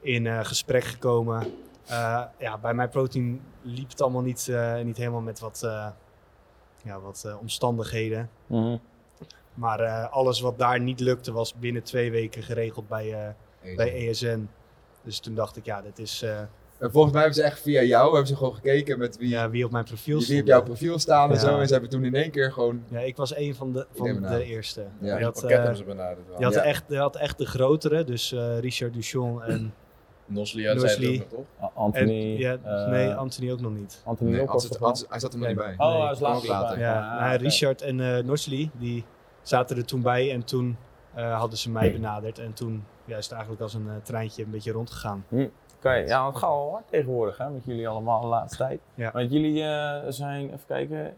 [0.00, 1.42] in eh, gesprek gekomen.
[1.86, 5.86] Eh, ja, bij mijn protein liep het allemaal niet, eh, niet helemaal met wat, eh,
[6.84, 8.30] ja, wat eh, omstandigheden.
[8.46, 8.76] Mhm.
[9.56, 13.12] Maar eh, alles wat daar niet lukte was binnen twee weken geregeld bij,
[13.62, 14.48] eh, bij ESN.
[15.02, 16.38] Dus toen dacht ik, ja, dit is eh,
[16.78, 19.50] En volgens mij hebben ze echt via jou hebben ze gewoon gekeken met wie, ja,
[19.50, 20.40] wie op mijn profiel wie stond.
[20.40, 21.40] op jouw profiel staan en Ja.
[21.40, 21.58] zo.
[21.58, 22.82] En ze hebben toen in één keer gewoon...
[22.88, 24.86] Ja, ik was een van de, van de eerste.
[25.00, 25.16] Ja.
[25.16, 26.36] Die had, pakket hebben ze benaderd wel.
[26.36, 26.62] die had, Ja.
[26.62, 29.74] echt, die had echt de grotere, dus eh, Richard Duchon en
[30.26, 31.20] Nosli had zij het Nosli.
[31.22, 31.28] ook
[31.60, 31.70] toch?
[31.74, 32.10] Anthony.
[32.34, 34.02] En, ja, eh, nee, Anthony ook nog niet.
[34.04, 34.60] Anthony Nee, wel?
[34.78, 35.74] Hans- hij zat er nog niet bij.
[35.76, 36.36] Oh, Nee, hij is later.
[36.38, 36.78] ook later.
[36.78, 37.40] Ja, Ah.
[37.40, 39.04] Richard en eh Norsli, die
[39.48, 40.76] zaten er toen bij en toen
[41.14, 42.38] eh, hadden ze mij benaderd.
[42.38, 45.24] En toen ja, is het eigenlijk als een eh, treintje een beetje rondgegaan.
[45.76, 48.80] Oké, ja, het gaat wel hard tegenwoordig hè, met jullie allemaal de laatste tijd.
[48.94, 49.10] Ja.
[49.12, 51.14] Want jullie eh, zijn, even kijken,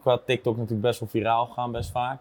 [0.00, 2.20] qua TikTok natuurlijk best wel viraal gegaan, best vaak.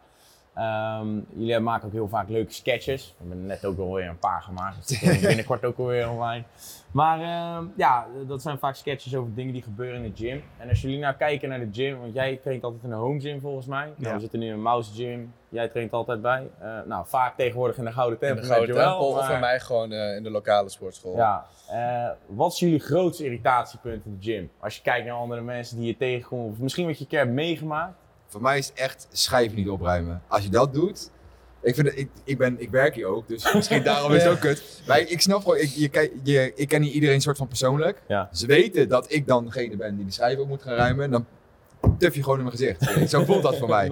[0.54, 3.16] Ehm, jullie maken ook heel vaak leuke sketches.
[3.18, 4.88] We hebben net ook alweer een paar gemaakt.
[4.88, 6.44] Dus binnenkort ook alweer online.
[6.92, 10.44] Maar ehm, ja, dat zijn vaak sketches over dingen die gebeuren in de gym.
[10.58, 13.20] En als jullie nou kijken naar de gym, want jij traint altijd in een home
[13.20, 13.86] gym volgens mij.
[13.86, 14.14] Nou, Ja.
[14.14, 15.34] we zitten nu in een mouse gym.
[15.50, 16.50] Jij traint altijd bij.
[16.60, 18.42] Eh, nou, vaak tegenwoordig in de Gouden In Tempel.
[18.44, 21.16] de met Gouden Tempel of bij mij gewoon eh, in de lokale sportschool.
[21.16, 24.52] Ja, eh, wat is jullie grootste irritatiepunt in de gym?
[24.60, 27.20] Als je kijkt naar andere mensen die je tegenkomt, of misschien wat je een keer
[27.20, 27.94] hebt meegemaakt.
[28.34, 30.22] Voor mij is het echt schijven niet opruimen.
[30.28, 31.12] Als je dat doet.
[31.62, 34.32] Ik, vind het, ik, ik, ben, ik werk hier ook, dus misschien daarom is het
[34.32, 34.82] ook kut.
[34.88, 37.48] Maar ik, ik snap gewoon, ik, je, kijk- je, ik ken niet iedereen soort van
[37.48, 38.02] persoonlijk.
[38.08, 38.30] Ja.
[38.32, 41.12] Ze weten dat ik dan degene ben die de schijven op moet gaan ruimen.
[41.12, 41.26] Dan
[41.98, 43.10] tuf je gewoon in mijn gezicht.
[43.10, 43.88] Zo voelt dat voor mij.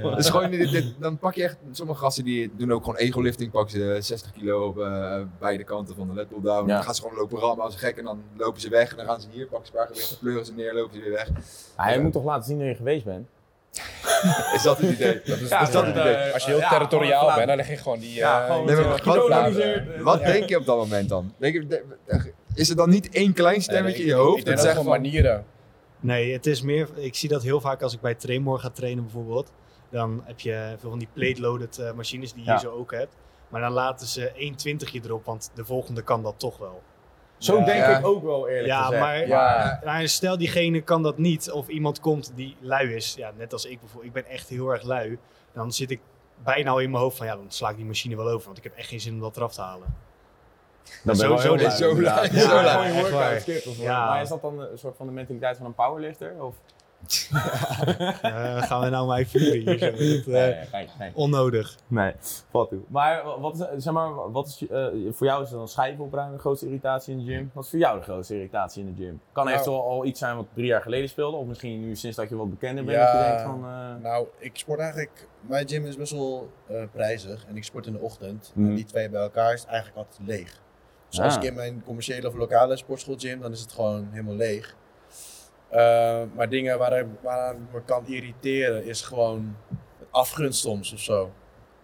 [0.10, 0.16] Ja.
[0.16, 3.50] Dus gewoon, dit, dit- dan pak je echt, sommige gasten die doen ook gewoon ego-lifting,
[3.50, 6.68] pakken ze 60 kilo op eh, beide kanten van de pull down.
[6.68, 6.74] Ja.
[6.74, 8.96] Dan gaan ze gewoon lopen rammen als een gek en dan lopen ze weg en
[8.96, 11.30] dan gaan ze hier, pakken spaargewicht, dan pleuren ze neer, lopen ze weer weg.
[11.76, 13.26] Ah, je moet toch laten zien dat je geweest bent?
[14.56, 15.20] Is dat het idee?
[15.24, 16.12] Dat is, Ja, dat is dat gewoon, het idee.
[16.14, 18.14] eh, Als je heel territoriaal bent, dan leg je gewoon die...
[18.14, 21.32] Ja, eh, gewoon nee, maar wat- denk je op dat moment dan?
[21.38, 21.82] Denk je,
[22.54, 24.76] is er dan niet één klein stemmetje in je hoofd Ik dat denk dat zegt
[24.78, 25.02] gewoon van...
[25.02, 25.44] manieren.
[26.00, 26.88] Nee, het is meer.
[26.94, 29.52] Ik zie dat heel vaak als ik bij Trainmore ga trainen bijvoorbeeld.
[29.90, 32.52] Dan heb je veel van die plate-loaded eh, machines die je Ja.
[32.58, 33.14] hier zo ook hebt.
[33.48, 34.30] Maar dan laten ze
[34.98, 36.82] 1,20 erop, want de volgende kan dat toch wel.
[37.38, 37.64] Zo Ja.
[37.64, 37.98] denk Ja.
[37.98, 39.00] ik ook wel eerlijk Ja, gezegd.
[39.02, 39.80] maar- Ja.
[39.84, 43.14] Nou, stel diegene kan dat niet, of iemand komt die lui is.
[43.14, 44.16] Ja, net als ik bijvoorbeeld.
[44.16, 45.18] Ik ben echt heel erg lui.
[45.52, 46.00] Dan zit ik
[46.42, 48.44] bijna al in mijn hoofd van ja, dan sla ik die machine wel over.
[48.46, 49.94] Want ik heb echt geen zin om dat eraf te halen.
[51.02, 52.54] Dan Zo- zo- lui, zo lui, zo
[52.94, 53.76] workout of.
[53.78, 54.06] Ja.
[54.08, 56.34] Maar is dat dan een soort van de mentaliteit van een powerlifter?
[56.42, 56.54] Of?
[58.22, 59.90] Eh, gaan we nou mij vuren hier zo?
[59.90, 61.10] Dat, eh, Nee, nee, nee.
[61.14, 61.76] Onnodig.
[61.86, 62.12] Nee,
[62.50, 62.78] wat toe.
[62.88, 66.40] Maar wat is, zeg maar, wat is eh, voor jou is dan schijven opruimen de
[66.40, 67.50] grootste irritatie in de gym?
[67.54, 69.20] Wat is voor jou de grootste irritatie in de gym?
[69.32, 72.16] Kan Nou- eventueel al iets zijn wat drie jaar geleden speelde, of misschien nu sinds
[72.16, 73.12] dat je wat bekender bent, Ja.
[73.12, 73.64] dat je denkt van...
[73.64, 75.28] eh, Nou, ik sport eigenlijk...
[75.40, 78.52] Mijn gym is best wel eh, prijzig en ik sport in de ochtend.
[78.54, 78.68] Mhm.
[78.68, 80.60] En die twee bij elkaar is het eigenlijk altijd leeg.
[81.08, 81.42] Dus als Ah.
[81.42, 84.76] ik in mijn commerciële of lokale sportschool gym, dan is het gewoon helemaal leeg.
[85.68, 89.56] Eh, maar dingen waar ik, ik me kan irriteren is gewoon
[90.10, 91.32] afgunst soms of zo.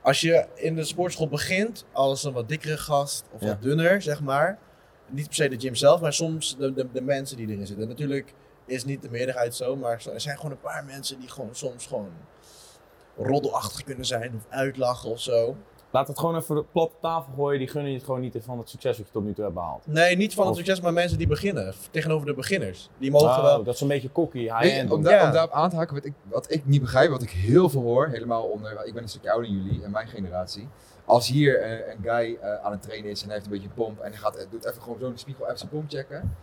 [0.03, 3.47] Als je in de sportschool begint als een wat dikkere gast of Ja.
[3.47, 4.59] wat dunner, zeg maar.
[5.09, 7.89] Niet per se de gym zelf, maar soms de, de, de mensen die erin zitten.
[7.89, 8.33] Natuurlijk
[8.67, 11.87] is niet de meerderheid zo, maar er zijn gewoon een paar mensen die gewoon soms
[11.87, 12.11] gewoon
[13.17, 15.57] roddelachtig kunnen zijn of uitlachen of zo.
[15.93, 18.59] Laat het gewoon even plat op tafel gooien, die gunnen je het gewoon niet van
[18.59, 19.87] het succes wat je tot nu toe hebt behaald.
[19.87, 21.75] Nee, niet van het succes, maar mensen die beginnen.
[21.91, 22.89] Tegenover de beginners.
[22.99, 23.63] Die mogen Oh, wel.
[23.63, 24.91] dat is een beetje cocky, high-end.
[24.91, 25.27] om, daar, Ja.
[25.27, 27.83] om daarop aan te haken, wat ik, wat ik niet begrijp, wat ik heel veel
[27.83, 30.69] hoor, helemaal onder, ik ben een stukje ouder dan jullie en mijn generatie.
[31.05, 33.69] Als hier eh, een guy eh, aan het trainen is en hij heeft een beetje
[33.75, 36.37] pomp en hij gaat, doet even gewoon zo in de spiegel even zijn pomp checken.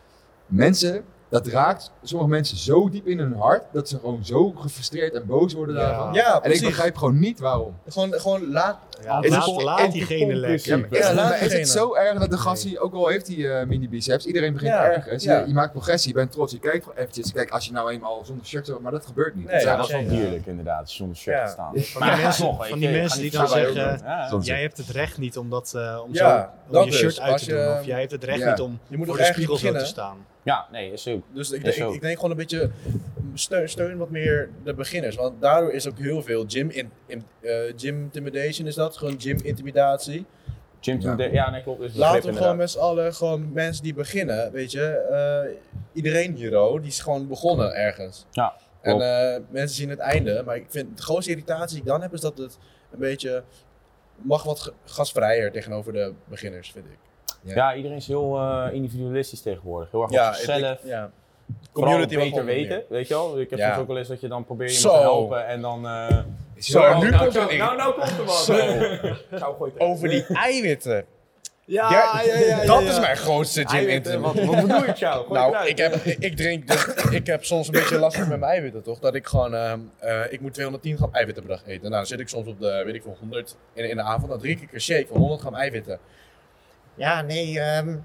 [0.46, 5.14] Mensen, dat raakt sommige mensen zo diep in hun hart dat ze gewoon zo gefrustreerd
[5.14, 5.82] en boos worden Ja.
[5.82, 6.14] daarvan.
[6.14, 7.76] Ja, en ik begrijp gewoon niet waarom.
[7.88, 8.78] Gewoon, gewoon laat.
[9.04, 10.78] Ja, Is het laat, laat diegene lekker.
[10.78, 11.66] Ja, is, Ja, het- laat maar is het diegene.
[11.66, 14.72] zo erg dat de gast, die, ook al heeft hij eh, mini biceps, iedereen begint
[14.72, 15.24] Ja, ergens.
[15.24, 15.40] ja.
[15.40, 17.32] Je, je maakt progressie, je bent trots, je kijkt gewoon eventjes.
[17.32, 19.46] Kijk, als je nou eenmaal zonder shirt zo, maar dat gebeurt niet.
[19.46, 20.22] Nee, Dat Ja, zijn dat is wel Ja.
[20.22, 21.46] dierlijk inderdaad, zonder shirt Ja.
[21.46, 21.72] te staan.
[21.76, 25.50] Van die mensen, van die mensen die dan zeggen, jij hebt het recht niet om,
[25.50, 26.96] dat, eh, je dus.
[26.98, 27.74] shirt uit Als te je- doen.
[27.80, 30.18] Of jij hebt het recht niet om Je moet voor de spiegel zo te staan.
[30.50, 31.24] Ja, nee, is ook.
[31.34, 32.70] Dus ik, Is ik denk gewoon een beetje
[33.34, 35.16] steun, steun wat meer de beginners.
[35.16, 38.98] Want daardoor is ook heel veel gym, in, in, eh, gym intimidation is dat.
[38.98, 40.26] Gewoon gym intimidatie.
[40.82, 41.16] Gym Ja.
[41.18, 41.26] ja.
[41.32, 41.82] ja, nee, klopt.
[41.82, 42.58] Is Laten we gewoon inderdaad.
[42.58, 44.86] met z'n allen, gewoon mensen die beginnen, weet je.
[44.88, 45.58] eh,
[45.94, 48.26] iedereen hier, oh, die is gewoon begonnen ergens.
[48.32, 50.44] Ja, En eh, mensen zien het einde.
[50.46, 52.58] Maar ik vind de grootste irritatie die ik dan heb, is dat het
[52.92, 53.44] een beetje
[54.16, 57.09] mag wat gasvrijer tegenover de beginners, vind ik.
[57.42, 59.92] Ja, iedereen is heel eh, individualistisch tegenwoordig.
[59.92, 60.80] Heel erg Ja, op zichzelf.
[60.84, 61.10] ik- ja.
[61.72, 62.84] Community beter weten, meer.
[62.90, 63.40] weet je wel?
[63.40, 63.68] Ik heb Ja.
[63.68, 65.88] soms ook wel eens dat je dan probeert je te helpen en dan...
[65.88, 66.18] eh
[66.58, 68.36] Zo, oh, nu nou, komt er nou, nou komt er wat.
[68.36, 68.54] Zo.
[69.38, 69.82] Zou gooit er.
[69.82, 71.06] Over die eiwitten.
[71.66, 74.94] Ja, Ja, dat is mijn grootste gym wat, wat bedoel je?
[74.96, 78.28] Gooi het Nou, ik, heb, ik drink dus, ik heb soms een beetje last met
[78.28, 79.00] mijn eiwitten, toch?
[79.00, 81.82] Dat ik gewoon, ehm, eh, ik moet 210 gram eiwitten per dag eten.
[81.82, 84.30] Nou, dan zit ik soms op de, weet ik veel, 100 in, in de avond.
[84.30, 86.00] Dan drink ik een shake van 100 gram eiwitten.
[87.00, 87.96] Ja, nee, ehm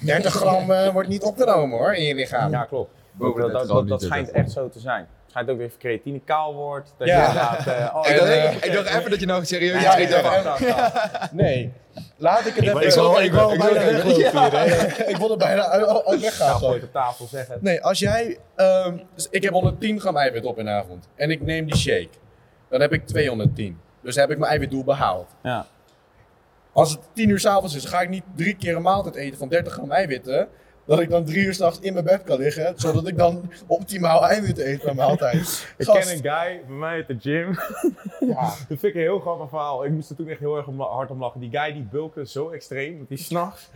[0.00, 2.50] 30 gram eh, wordt niet opgenomen hoor, in je lichaam.
[2.50, 2.90] Ja, klopt.
[3.12, 5.00] Boven dat, dat, 30 dat, dat gram schijnt echt zo te zijn.
[5.00, 6.94] Het schijnt ook weer creatine kaal wordt.
[6.98, 7.20] Dat Ja.
[7.20, 7.66] je inderdaad...
[7.66, 10.58] eh, oh, Ik dacht, En, ik dacht even dat je nou serieus Ja, ik dacht
[10.58, 11.28] zeggen.
[11.32, 11.72] Nee,
[12.16, 12.82] laat ik het even...
[12.86, 13.80] ik wil- ik wil ik bijna
[15.06, 16.46] ik er bijna uit, uit weggaan.
[16.46, 16.60] Gewoon.
[16.60, 17.62] gooi het op tafel, zeg het.
[17.62, 18.38] Nee, als jij.
[18.56, 21.08] ehm, dus ik heb 110 gram eiwit op in de avond.
[21.16, 22.08] En ik neem die shake.
[22.68, 23.80] Dan heb ik 210.
[24.02, 25.30] Dus heb ik mijn eiwitdoel behaald.
[25.42, 25.66] Ja.
[26.72, 29.48] Als het 10 uur s'avonds is, ga ik niet drie keer een maaltijd eten van
[29.48, 30.48] 30 gram eiwitten.
[30.86, 34.26] dat ik dan drie uur s'nachts in mijn bed kan liggen, zodat ik dan optimaal
[34.26, 35.66] eiwitten eet bij mijn maaltijd.
[35.78, 37.58] Ik Gast, ken een guy bij mij at de gym.
[38.28, 38.40] ja.
[38.68, 39.84] Dat vind ik een heel grappig verhaal.
[39.84, 41.40] Ik moest er toen echt heel erg om, hard om lachen.
[41.40, 43.70] Die guy die bulkte zo extreem, dat hij s'nachts,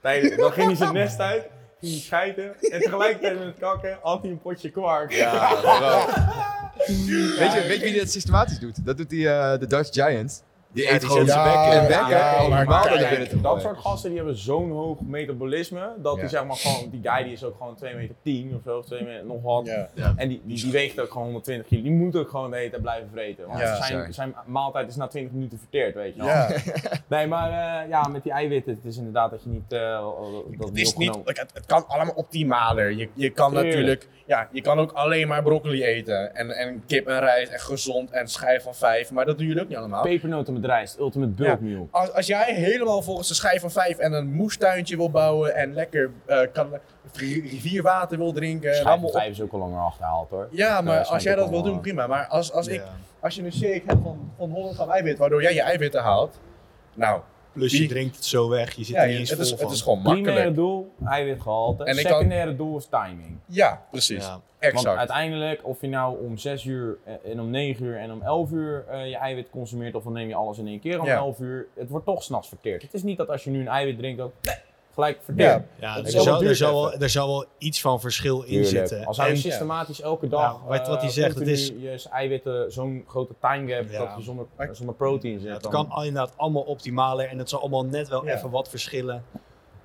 [0.00, 1.42] tijdens- dan ging hij zijn nest uit,
[1.80, 5.12] ging hij schijten en tegelijkertijd met het kakken had hij een potje kwark.
[5.12, 6.12] Ja, bro.
[6.86, 8.86] Weet je, weet je wie dat systematisch doet?
[8.86, 10.42] Dat doet die, eh, de Dutch Giants.
[10.72, 13.00] Die Ja, eet gewoon zijn ja, bek en ja, bek ja, om maar normaal kijk,
[13.00, 16.56] naar binnen te Dat soort gasten die hebben zo'n hoog metabolisme, dat die zeg maar
[16.56, 19.24] gewoon, die guy die is ook gewoon 2 meter 10 of zo, of 2 meter
[19.24, 19.66] nog wat.
[19.94, 20.12] Ja.
[20.16, 21.82] En die, die, die weegt ook gewoon 120 kilo.
[21.82, 23.46] Die moet ook gewoon hele tijd blijven vreten.
[23.46, 26.28] Want Ja, zijn, zijn maaltijd is na 20 minuten verteerd, weet je wel.
[26.30, 26.48] Ja.
[27.06, 27.50] Nee, maar
[27.82, 29.72] eh, ja, met die eiwitten, het is inderdaad dat je niet...
[29.72, 29.78] eh,
[30.58, 32.90] dat Het, is niet, het, het kan allemaal optimaler.
[32.90, 33.66] Je, je kan Tuurlijk.
[33.74, 36.34] natuurlijk, ja, je kan ook alleen maar broccoli eten.
[36.34, 39.10] En, en kip en rijst en gezond en schijf van vijf.
[39.10, 40.02] Maar dat doe je ook niet allemaal.
[40.02, 40.52] Pepernoten
[40.98, 41.56] ultimate bulk Ja.
[41.60, 41.88] meal.
[41.90, 45.74] Als, als jij helemaal volgens de schijf van vijf en een moestuintje wil bouwen en
[45.74, 46.68] lekker eh, kan,
[47.14, 48.74] rivierwater wil drinken.
[48.74, 50.48] Schijf van vijf is ook al langer achterhaald hoor.
[50.50, 52.06] Ja, maar Ja, als jij dat wil doen, prima.
[52.06, 52.82] Maar als, als, ik,
[53.20, 56.40] als je een shake hebt van, van 100 gram eiwit, waardoor jij je eiwitten haalt.
[56.94, 57.20] Nou,
[57.52, 59.52] Plus je drinkt het zo weg, je zit ja, er niet eens het, vol is,
[59.54, 59.66] van.
[59.66, 60.56] het is gewoon Primaire makkelijk.
[60.56, 61.84] doel, eiwitgehalte.
[61.84, 63.38] En kan- Secundaire doel is timing.
[63.46, 64.24] Ja, precies.
[64.24, 64.40] Ja.
[64.72, 68.50] Want uiteindelijk, of je nou om 6 uur en om 9 uur en om 11
[68.50, 71.16] uur eh, je eiwit consumeert, of dan neem je alles in één keer om Ja.
[71.16, 72.82] 11 uur, het wordt toch s'nachts verteerd.
[72.82, 74.54] Het is niet dat als je nu een eiwit drinkt, dat nee,
[74.94, 75.62] gelijk verteerd.
[75.80, 79.06] Ja, er, zal, er, zal wel, er zal wel iets van verschil in zitten.
[79.06, 81.66] Als zou je En- systematisch elke dag Ja, wat- wat hij eh, zegt, het is-
[81.66, 83.98] je eiwitten zo'n grote time gap Ja.
[83.98, 85.48] dat je zonder, zonder protein zit.
[85.48, 88.34] Ja, het dan- kan al- inderdaad allemaal optimaler en het zal allemaal net wel Ja.
[88.34, 89.24] even wat verschillen.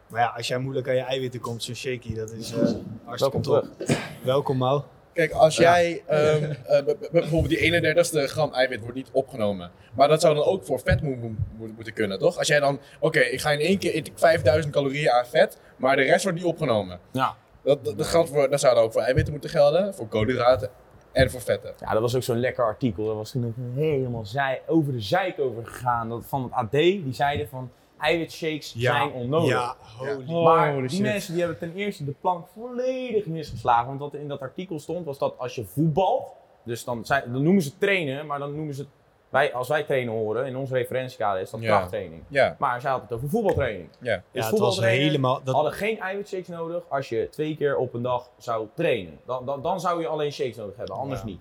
[0.08, 3.18] Maar ja, als jij moeilijk aan je eiwitten komt, zo'n shaky, dat is eh hartstikke
[3.18, 3.66] Welkom top.
[3.78, 4.00] terug.
[4.24, 4.82] Welkom, Mau.
[5.18, 9.72] Kijk, als jij ehm, eh, bijvoorbeeld die 31ste gram eiwit wordt niet opgenomen.
[9.94, 12.38] Maar dat zou dan ook voor vet mo- mo- mo- moeten kunnen, toch?
[12.38, 15.60] Als jij dan, oké, ik ga in één keer eet ik 5000 calorieën aan vet,
[15.78, 17.00] maar de rest wordt niet opgenomen.
[17.12, 17.36] Ja.
[17.64, 20.70] Dat, dat, dat, geldt voor, dat zou dan ook voor eiwitten moeten gelden, voor koolhydraten
[21.12, 21.74] en voor vetten.
[21.80, 23.06] Ja, dat was ook zo'n lekker artikel.
[23.06, 26.10] Daar was toen helemaal zij, over de zeik over gegaan.
[26.10, 29.50] Dat, van het AD, die zeiden van eiwitshakes zijn onnodig.
[29.50, 30.44] Ja, holy.
[30.44, 31.02] Maar Holy die shit.
[31.06, 33.88] mensen die hebben ten eerste de plank volledig misgeslagen.
[33.88, 36.34] Want wat in dat artikel stond, was dat als je voetbalt,
[36.64, 38.90] dus dan, zijn, dan noemen ze trainen, maar dan noemen ze het,
[39.30, 41.68] wij, als wij trainen horen, in ons referentiekader is dat Ja.
[41.68, 42.24] krachttraining.
[42.28, 43.90] Ja, Maar zij had het over voetbaltraining.
[44.00, 44.16] ja.
[44.16, 45.42] Dus Ja, het was voetbaltrainen helemaal...
[45.44, 49.20] Dat, hadden geen eiwitshakes nodig als je twee keer op een dag zou trainen.
[49.26, 51.26] Dan, dan, dan zou je alleen shakes nodig hebben, anders Ja.
[51.26, 51.40] niet.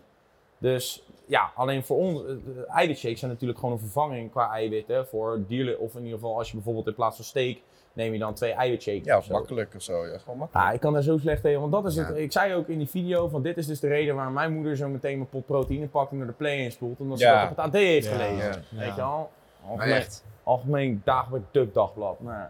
[0.58, 5.06] Dus ja, alleen voor ons, eh, de eiwitshakes zijn natuurlijk gewoon een vervanging qua eiwitten
[5.06, 7.56] voor dierlijk, of in ieder geval als je bijvoorbeeld in plaats van steak,
[7.92, 9.04] neem je dan twee eiwitshakes.
[9.04, 9.32] Ja, of of zo.
[9.32, 10.06] makkelijk of zo.
[10.06, 10.66] Ja, gewoon makkelijk.
[10.66, 12.04] Ja, ik kan daar zo slecht tegen, want dat is Ja.
[12.04, 12.16] het.
[12.16, 14.76] Ik zei ook in die video van dit is dus de reden waarom mijn moeder
[14.76, 17.40] zo meteen mijn pot proteïne pakt en naar de play-in spoelt, omdat ze Ja.
[17.40, 18.12] dat op het AD heeft Ja.
[18.12, 18.64] gelezen.
[18.70, 18.78] Ja.
[18.78, 19.30] Weet je wel?
[19.62, 20.02] Maar Algemeen,
[20.42, 22.20] algemeen dagelijks Duk dagblad.
[22.20, 22.48] Nou,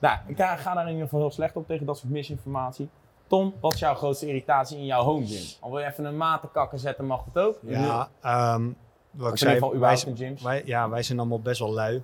[0.00, 2.88] nou, ik ga daar in ieder geval heel slecht op tegen dat soort misinformatie.
[3.28, 5.44] Tom, wat is jouw grootste irritatie in jouw home gym?
[5.60, 7.58] Al wil je even een matenkakker zetten, mag het ook.
[7.62, 8.62] ja, ehm,
[9.10, 10.42] wat ik Of in zei, ieder geval wij, überhaupt gyms.
[10.42, 12.02] wij, ja, wij zijn allemaal best wel lui.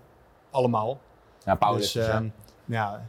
[0.51, 0.99] Allemaal.
[1.45, 2.13] Ja, Dus powerlifters, hè.
[2.13, 2.29] ehm,
[2.65, 3.07] ja,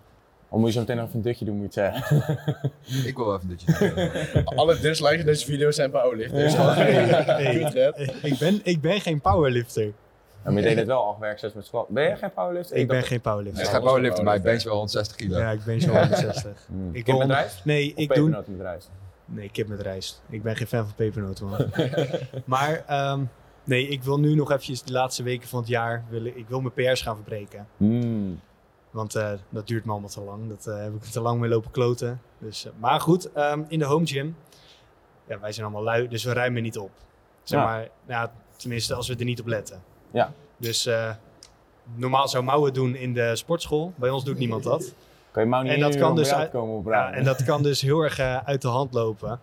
[0.49, 2.35] Of moet je zo meteen nog even een dutje doen, moet je zeggen.
[3.09, 6.53] Ik wil wel even dat je Alle dislikes in deze video zijn powerlifters.
[6.53, 6.73] Ja.
[6.73, 7.55] hey,
[8.21, 9.93] ik, ben, ik ben geen powerlifter.
[10.45, 11.89] Ja, maar je deed het wel al werk 6 met squat.
[11.89, 12.77] Ben jij geen powerlifter?
[12.77, 13.65] Ik ben geen Hij powerlifter.
[13.65, 15.37] gaat powerliften, maar ik bench wel 160 kilo.
[15.37, 16.65] Ja, ik ben zo 160.
[16.67, 16.89] Hmm.
[16.95, 17.65] Ik Kip met rijst?
[17.65, 18.91] Nee, Of ik doe, met rijst?
[19.25, 20.21] Nee, kip met rijst.
[20.29, 21.65] Ik ben geen fan van pepernoten, man.
[22.45, 23.23] maar ehm,
[23.63, 26.05] nee, ik wil nu nog eventjes de laatste weken van het jaar...
[26.09, 27.67] Wil, ik ik wil mijn PR's gaan verbreken.
[27.77, 28.39] Hmm.
[28.91, 30.49] Want eh, dat duurt me allemaal te lang.
[30.49, 32.21] Dat eh, heb ik te lang mee lopen kloten.
[32.39, 34.35] Dus, eh, maar goed, ehm, in de home gym...
[35.27, 36.91] Ja, wij zijn allemaal lui, dus we ruimen niet op.
[37.43, 37.65] Zeg Ja.
[37.65, 39.83] maar, nou, tenminste als we er niet op letten.
[40.15, 40.31] Ja.
[40.57, 41.09] Dus eh,
[41.95, 43.93] normaal zou Mouwen doen in de sportschool.
[43.95, 44.93] Bij ons doet niemand dat.
[45.31, 47.81] Kan je Mau niet En dat kan dus uit- komen Ja, en dat kan dus
[47.81, 49.39] heel erg eh, uit de hand lopen.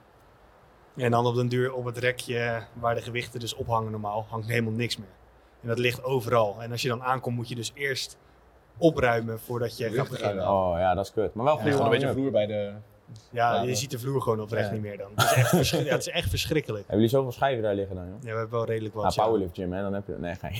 [0.96, 4.48] En dan op den duur op het rekje waar de gewichten dus ophangen normaal, hangt
[4.48, 5.08] helemaal niks meer.
[5.62, 6.56] En dat ligt overal.
[6.62, 8.16] En als je dan aankomt moet je dus eerst
[8.78, 10.48] opruimen voordat je gaat beginnen.
[10.48, 11.34] Oh ja, dat is kut.
[11.34, 12.72] Maar wel Ja, Gewoon een beetje vloer bij de...
[13.30, 14.72] Ja, Ja, je ziet de vloer gewoon oprecht Ja.
[14.72, 15.10] niet meer dan.
[15.14, 16.80] Het is, echt ja, het is echt verschrikkelijk.
[16.86, 18.14] Hebben jullie zoveel schijven daar liggen dan, joh?
[18.20, 19.14] Ja, we hebben wel redelijk wat.
[19.14, 19.24] ja.
[19.24, 19.82] powerlift gym, hè?
[19.82, 20.14] Dan heb je...
[20.18, 20.52] Nee, geen.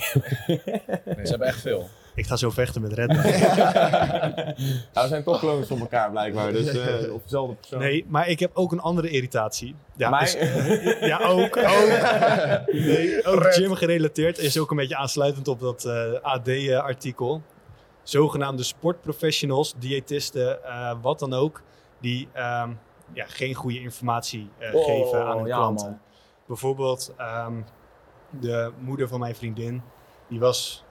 [1.15, 1.87] Nee, ze hebben echt veel.
[2.15, 3.17] Ik ga zo vechten met Red Bull.
[4.93, 7.79] Nou, we zijn toch clones op elkaar blijkbaar, dus eh, of dezelfde persoon.
[7.79, 9.75] Nee, maar ik heb ook een andere irritatie.
[9.95, 10.37] Ja, Maar- dus-
[10.99, 11.57] ja ook.
[11.57, 11.87] ook.
[12.71, 14.37] Nee, ook gym gerelateerd.
[14.37, 15.85] Is ook een beetje aansluitend op dat
[16.21, 17.41] AD-artikel.
[18.03, 21.61] Zogenaamde sportprofessionals, diëtisten, eh, wat dan ook,
[22.03, 22.71] die ehm,
[23.13, 25.87] ja, geen goede informatie eh, Oh, geven aan hun ja, klanten.
[25.89, 25.99] man.
[26.47, 27.61] Bijvoorbeeld ehm,
[28.29, 29.81] de moeder van mijn vriendin,
[30.27, 30.83] die was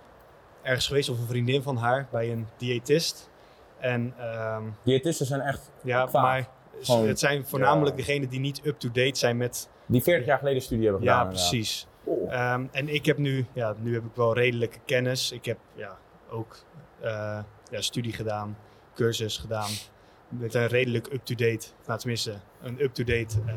[0.62, 3.30] ergens geweest of een vriendin van haar bij een diëtist.
[3.78, 6.22] En ehm, Diëtisten zijn echt, ja, Vaak.
[6.22, 6.48] maar
[6.80, 9.68] Gewoon- het zijn voornamelijk degenen die niet up-to-date zijn met...
[9.86, 11.24] die 40 jaar geleden studie hebben gedaan.
[11.24, 11.86] Ja, precies.
[12.04, 12.32] Oh.
[12.32, 15.32] Ehm, en ik heb nu, ja, nu heb ik wel redelijke kennis.
[15.32, 15.98] Ik heb ja,
[16.30, 16.56] ook
[17.00, 17.38] eh,
[17.70, 18.56] ja, studie gedaan,
[18.94, 19.70] cursus gedaan.
[20.38, 23.54] Met een redelijk up-to-date, nou tenminste, een up-to-date eh,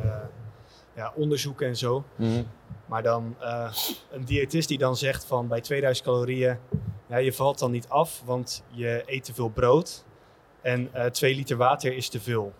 [0.95, 2.03] ja, onderzoek en zo.
[2.15, 2.43] Mhm.
[2.85, 3.73] Maar dan eh,
[4.11, 6.57] een diëtist die dan zegt van bij 2000 calorieën,
[7.07, 10.05] ja, je valt dan niet af, want je eet te veel brood.
[10.61, 12.53] En eh 2 liter water is te veel.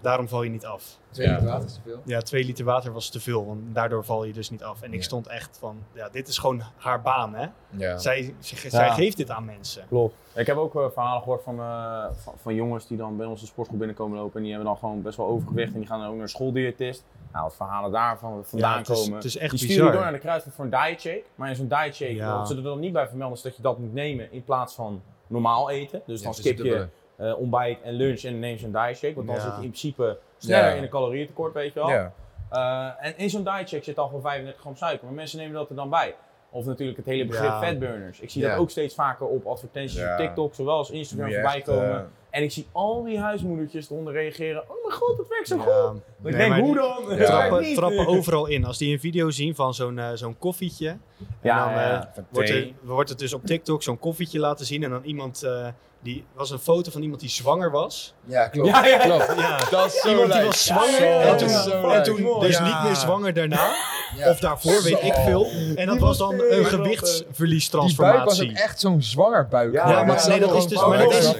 [0.00, 0.98] Daarom val je niet af.
[1.10, 1.32] Twee Ja.
[1.34, 2.00] liter water is te veel.
[2.04, 4.82] Ja, 2 liter water was te veel, want daardoor val je dus niet af.
[4.82, 7.46] En ik stond echt van, ja, dit is gewoon haar baan, hè.
[7.70, 7.98] Ja.
[7.98, 8.34] Zij,
[8.68, 9.84] zij, geeft dit aan mensen.
[9.88, 10.14] Klopt.
[10.34, 13.46] Ik heb ook eh, verhalen gehoord van, eh, van, van jongens die dan bij onze
[13.46, 14.36] sportschool binnenkomen lopen.
[14.36, 15.72] En die hebben dan gewoon best wel overgewicht.
[15.72, 17.04] En die gaan dan ook naar schooldiëtist.
[17.32, 19.14] Nou, wat verhalen daarvan vandaan Ja, het is- komen.
[19.14, 19.92] het is echt die sturen bizar.
[19.92, 21.22] door naar de kruidvat voor een diet shake.
[21.34, 22.38] Maar in zo'n diet shake, Ja.
[22.38, 24.74] wat ze er dan niet bij vermelden, is dat je dat moet nemen in plaats
[24.74, 26.02] van normaal eten.
[26.06, 29.14] Dus dan skip het je eh, ontbijt en lunch en neem een diet shake.
[29.14, 29.42] Want dan Ja.
[29.42, 30.74] zit je in principe sneller Ja.
[30.76, 31.88] in een calorieëntekort, weet je wel.
[31.90, 32.12] Ja.
[32.50, 35.54] Eh, en in zo'n diet shake zit al gewoon 35 gram suiker, maar mensen nemen
[35.54, 36.14] dat er dan bij.
[36.50, 38.20] Of natuurlijk het hele begrip fatburners.
[38.20, 42.10] Ik zie dat ook steeds vaker op advertenties op TikTok, zowel als Instagram voorbij komen.
[42.36, 44.62] En ik zie al die huismoedertjes eronder reageren.
[44.62, 45.62] Oh mijn god, dat werkt zo Ja.
[45.62, 45.96] goed.
[45.96, 47.16] Ik Nee, denk, maar hoe dan?
[47.18, 47.24] Ja.
[47.24, 48.64] Trappen, trappen overal in.
[48.64, 50.88] Als die een video zien van zo'n eh, zo'n koffietje.
[50.88, 50.98] En
[51.42, 52.24] Ja, dan ja, eh, ja.
[52.30, 54.82] Wordt, er, wordt het dus op TikTok zo'n koffietje laten zien.
[54.82, 55.66] En dan iemand, eh,
[56.02, 58.14] die was een foto van iemand die zwanger was.
[58.24, 58.68] Ja, klopt.
[58.68, 58.98] Ja, ja, ja.
[59.04, 59.32] klopt.
[59.38, 60.90] Ja, Dat is zo iemand die was zwanger.
[60.96, 62.64] Zo en toen, Zo en toen dus Ja.
[62.64, 63.74] niet meer zwanger daarna.
[64.16, 64.30] Ja.
[64.30, 65.46] Of daarvoor, weet ik veel.
[65.74, 66.50] En dat was dan een grappig.
[66.50, 68.52] Die buik was ook gewichtsverliestransformatie.
[68.62, 69.72] echt zo'n zwangerbuik.
[69.72, 70.06] Ja, gewoon.
[70.06, 71.32] maar Dat nee, dat is dus- van- maar dat is-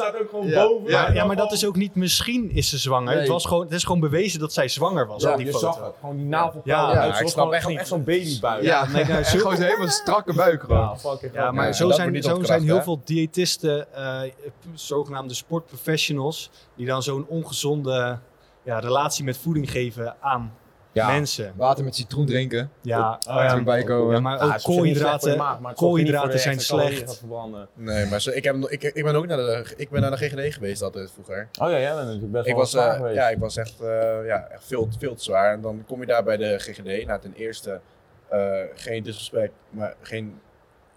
[0.00, 0.66] Staat ook gewoon Ja.
[0.66, 0.90] boven.
[0.90, 1.12] Ja, Ja.
[1.14, 3.08] ja, maar dat is ook niet misschien is ze zwanger.
[3.10, 3.18] Nee.
[3.18, 5.52] Het, was gewoon, het is gewoon bewezen dat zij zwanger was Ja, op die je
[5.52, 5.66] foto.
[5.72, 5.94] zag het.
[6.00, 6.60] Gewoon die navel.
[6.64, 8.62] Ja, Ja, ja, het ik was snap gewoon echt echt, zo'n babybuik.
[8.62, 10.78] Ja, nee, nou, zo- gewoon helemaal strakke buik gewoon.
[10.80, 14.20] Ja, fucking Ja, maar Ja, zo, zijn, zo zijn heel veel diëtisten, eh,
[14.74, 18.18] zogenaamde sportprofessionals, die dan zo'n ongezonde
[18.62, 20.52] ja, relatie met voeding geven aan
[20.92, 21.06] Ja.
[21.06, 21.52] mensen.
[21.56, 22.70] Water met citroen drinken.
[22.80, 24.14] Ja, Oh, ja, Toen bijkomen.
[24.14, 27.22] ja, maar Ja, ook je koolhydraten, maag, maar koolhydraten zijn slecht.
[27.74, 30.16] Nee, maar ze, ik, heb, ik, ik ben ook naar de, ik ben naar de
[30.16, 31.48] GGD geweest altijd vroeger.
[31.60, 33.14] Oh ja, jij bent natuurlijk best Ik wel was, zwaar eh, geweest.
[33.16, 33.88] ja, ik was echt, eh,
[34.26, 35.52] ja, echt veel, veel te zwaar.
[35.52, 37.06] En dan kom je daar bij de GGD.
[37.06, 37.80] Nou, ten eerste,
[38.28, 40.40] eh, geen disrespect, maar geen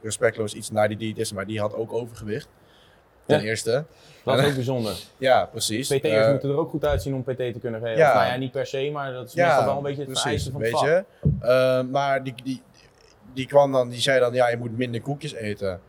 [0.02, 2.48] respectloos iets naar die diëtist, maar die had ook overgewicht.
[3.26, 3.46] Ten Ja.
[3.46, 3.84] eerste.
[4.24, 4.96] Dat is ook bijzonder.
[5.18, 5.88] Ja, precies.
[5.88, 7.98] PT'ers Eh, moeten er ook goed uitzien om PT te kunnen geven.
[7.98, 8.14] ja.
[8.14, 10.22] Nou ja, niet per se, maar dat is Ja, meestal wel een beetje het precies,
[10.24, 10.90] vereisten van het weet vak.
[10.90, 11.48] je.
[11.48, 12.62] Eh, maar die, die,
[13.34, 15.80] die kwam dan, die zei dan, ja, je moet minder koekjes eten.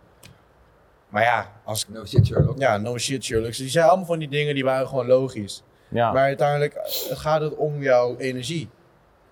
[1.09, 2.59] Maar ja, als, No shit, Sherlock.
[2.59, 3.57] ja, no shit Sherlock.
[3.57, 5.63] Die zei allemaal van die dingen die waren gewoon logisch.
[5.89, 8.69] Ja, Maar uiteindelijk eh, gaat het om jouw energie.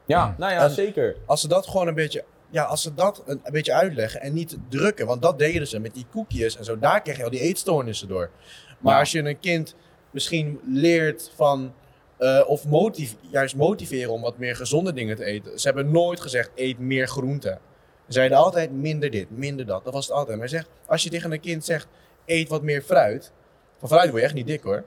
[0.05, 1.17] ja nou ja, En- zeker.
[1.27, 4.33] Als ze dat gewoon een beetje, ja, als ze dat een, een beetje uitleggen en
[4.33, 7.31] niet drukken, want dat deden ze met die koekjes en zo, daar krijg je al
[7.31, 8.31] die eetstoornissen door.
[8.79, 8.99] Maar Ja.
[9.01, 9.75] als je een kind
[10.11, 11.75] misschien leert van,
[12.19, 15.59] eh, of motiv juist motiveren om wat meer gezonde dingen te eten.
[15.61, 17.59] Ze hebben nooit gezegd, eet meer groente.
[18.07, 19.85] Ze zeiden altijd minder dit, minder dat.
[19.85, 20.39] Dat was het altijd.
[20.39, 21.87] Maar zeg, als je tegen een kind zegt,
[22.27, 23.33] eet wat meer fruit.
[23.79, 24.85] Van fruit word je echt niet dik hoor.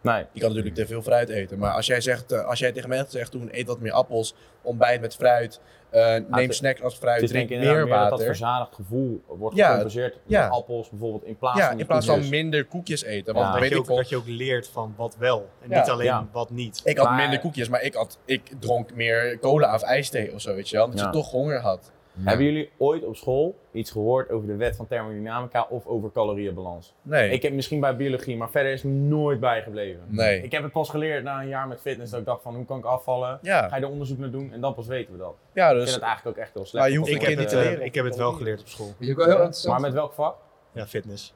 [0.00, 0.24] Nee.
[0.32, 1.58] Je kan natuurlijk te veel fruit eten.
[1.58, 4.34] Maar als jij, zegt, eh, als jij tegen mij zegt toen, eet wat meer appels,
[4.62, 5.60] ontbijt met fruit,
[6.00, 8.26] neem het- snacks als fruit, drink ik inderdaad meer meer dat dat water.
[8.26, 10.42] verzadigd gevoel wordt Ja, gecompenseerd ja.
[10.42, 13.34] met appels bijvoorbeeld in plaats Ja, van in plaats van minder koekjes eten.
[13.34, 13.40] Ja.
[13.40, 15.48] Want dat, weet je ook, dat je ook leert van wat wel.
[15.62, 15.80] En Ja.
[15.80, 16.26] niet alleen Ja.
[16.32, 16.80] wat niet.
[16.84, 20.40] ik had Maar- minder koekjes, maar ik, had, ik dronk meer cola of ijsthee of
[20.40, 20.84] zo, weet je wel.
[20.84, 21.06] Omdat Ja.
[21.06, 21.92] je toch honger had.
[22.18, 26.94] Hebben jullie ooit op school iets gehoord over de wet van thermodynamica of over calorieënbalans?
[27.02, 27.30] Nee.
[27.30, 30.02] Ik heb misschien bij biologie, maar verder is het nooit bijgebleven.
[30.08, 30.42] nee.
[30.42, 32.64] Ik heb het pas geleerd na een jaar met fitness dat ik dacht van hoe
[32.64, 33.38] kan ik afvallen?
[33.42, 35.34] ja, Ga je er onderzoek naar doen en dan pas weten we dat.
[35.52, 35.82] ja, Ik dus...
[35.82, 36.84] vind het eigenlijk ook echt heel slecht.
[36.84, 37.84] Maar je hoeft Ik heb, niet te leren.
[37.84, 38.86] ik heb het wel geleerd op school.
[38.98, 39.72] Weet je ook wel heel interessant?
[39.72, 40.36] Maar met welk vak?
[40.72, 41.32] Ja, fitness.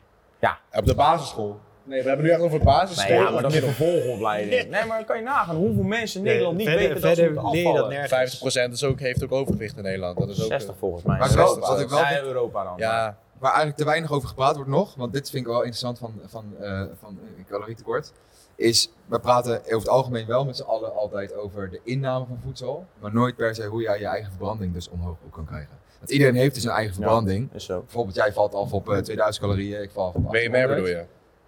[0.79, 1.59] Op de basisschool.
[1.89, 3.15] Nee, we hebben nu echt over basisschool.
[3.15, 4.71] Nee, ja, maar dat is een vervolgopleiding.
[4.71, 7.23] Nee, maar dan kan je nagaan hoeveel mensen in Nederland niet verder, weten dat ze
[7.23, 8.09] moeten leer je dat afvallen.
[8.11, 8.69] nergens.
[8.69, 10.19] 50% is ook, heeft ook overgewicht in Nederland.
[10.19, 10.47] Dat is ook...
[10.49, 11.19] 60 volgens mij.
[11.19, 11.69] Maar Ja, wel- Europa.
[11.69, 12.75] wat ik wel Ja, vind- Europa dan.
[12.77, 15.99] Ja, Waar eigenlijk te weinig over gepraat wordt nog, want dit vind ik wel interessant
[15.99, 18.13] van, van, eh, van eh, calorietekort,
[18.57, 22.39] is we praten over het algemeen wel met z'n allen altijd over de inname van
[22.45, 25.69] voedsel, maar nooit per se hoe jij je eigen verbranding dus omhoog ook kan krijgen.
[25.99, 26.95] Want iedereen heeft dus een eigen Ja.
[26.95, 27.49] verbranding.
[27.55, 27.81] Is zo.
[27.81, 30.69] Bijvoorbeeld jij valt af op eh, 2000 calorieën, ik val af op BMR 1800.
[30.85, 31.05] bedoel je?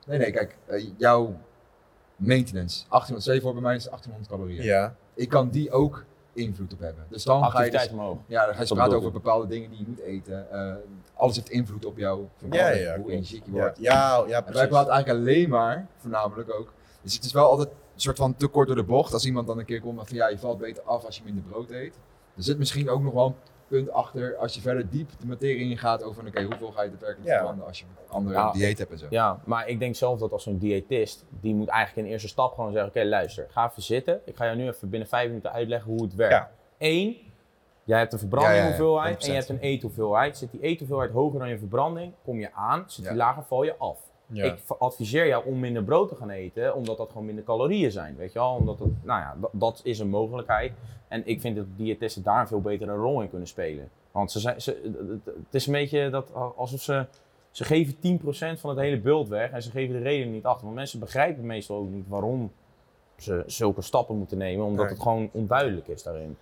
[0.07, 1.35] Nee, nee, kijk, eh, jouw
[2.17, 4.63] maintenance, 1807 voor bij mij is 1800 calorieën.
[4.63, 4.95] Ja.
[5.15, 7.07] Ik kan die ook invloed op hebben.
[7.09, 8.19] Dus dan ga je dus omhoog.
[8.27, 10.51] ja, dan ga je Dat praten over bepaalde dingen die je moet eten.
[10.51, 10.75] Eh,
[11.15, 13.79] alles heeft invloed op jouw Ja, verbranding, ja, hoe energiek je Ja, wordt.
[13.79, 16.73] ja, ja En wij praten eigenlijk alleen maar, voornamelijk ook.
[17.03, 19.13] Dus het is wel altijd een soort van te kort door de bocht.
[19.13, 21.43] Als iemand dan een keer komt van ja, je valt beter af als je minder
[21.43, 21.99] brood eet.
[22.37, 23.37] Er zit misschien ook nog wel
[23.71, 27.29] punt achter als je verder diep de materie ingaat over oké, hoeveel ga je daadwerkelijk
[27.29, 27.35] Ja.
[27.37, 28.53] verbranden als je een andere Ja.
[28.53, 29.07] dieet hebt en zo.
[29.11, 32.55] Ja, maar ik denk zelf dat als zo'n diëtist, die moet eigenlijk in eerste stap
[32.55, 34.21] gewoon zeggen, oké luister, ga even zitten.
[34.25, 36.35] Ik ga jou nu even binnen vijf minuten uitleggen hoe het werkt.
[36.35, 36.51] Ja.
[36.79, 37.17] Eén,
[37.85, 40.37] jij hebt een Ja, ja, verbrandinghoeveelheid ja, en je hebt een eethoeveelheid.
[40.39, 42.85] Zit die eethoeveelheid hoger dan je verbranding, kom je aan.
[42.87, 43.19] Zit die Ja.
[43.19, 43.99] lager, val je af.
[44.33, 44.45] Ja.
[44.45, 48.17] Ik adviseer jou om minder brood te gaan eten, omdat dat gewoon minder calorieën zijn,
[48.17, 48.55] weet je wel.
[48.55, 50.73] Omdat het, nou ja, dat, dat is een mogelijkheid.
[51.09, 53.89] En ik vind dat diëtisten daar een veel betere rol in kunnen spelen.
[54.11, 54.93] Want ze zijn, ze,
[55.25, 57.07] het- is een beetje dat, alsof ze,
[57.51, 57.95] ze geven
[58.57, 60.65] 10% van het hele beeld weg en ze geven de reden niet achter.
[60.65, 62.53] Want mensen begrijpen meestal ook niet waarom
[63.17, 66.37] ze zulke stappen moeten nemen, omdat het gewoon onduidelijk is daarin.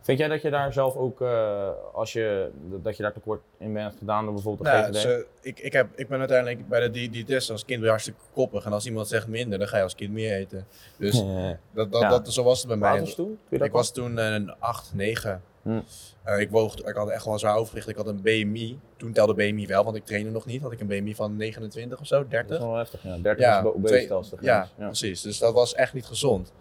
[0.00, 2.50] Vind jij dat je daar zelf ook, eh, als je,
[2.82, 6.08] dat je daar tekort in bent gedaan door bijvoorbeeld Nou, ze- ik, ik, heb, ik
[6.08, 8.64] ben uiteindelijk bij de diëtist als kind weer hartstikke koppig.
[8.64, 10.66] En als iemand zegt minder, dan ga je als kind meer eten.
[10.98, 11.24] Dus
[11.74, 12.08] dat, dat, Ja.
[12.08, 13.00] dat, zo was het bij oud mij.
[13.00, 13.38] was toen?
[13.50, 15.42] Dat Ik was toen een 8, 9.
[15.62, 15.80] Hm.
[16.22, 17.88] Eh, ik, woog, ik had echt wel een zwaar overgewicht.
[17.88, 18.78] Ik had een BMI.
[18.96, 20.62] Toen telde BMI wel, want ik trainde nog niet.
[20.62, 22.56] Had ik een BMI van 29 of zo, Dat 30.
[22.58, 23.16] is wel heftig, ja.
[23.18, 24.28] 30 Ja, is obesitas.
[24.28, 25.20] twee- ja, precies.
[25.22, 26.52] Dus dat was echt niet gezond.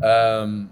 [0.00, 0.62] Ehm,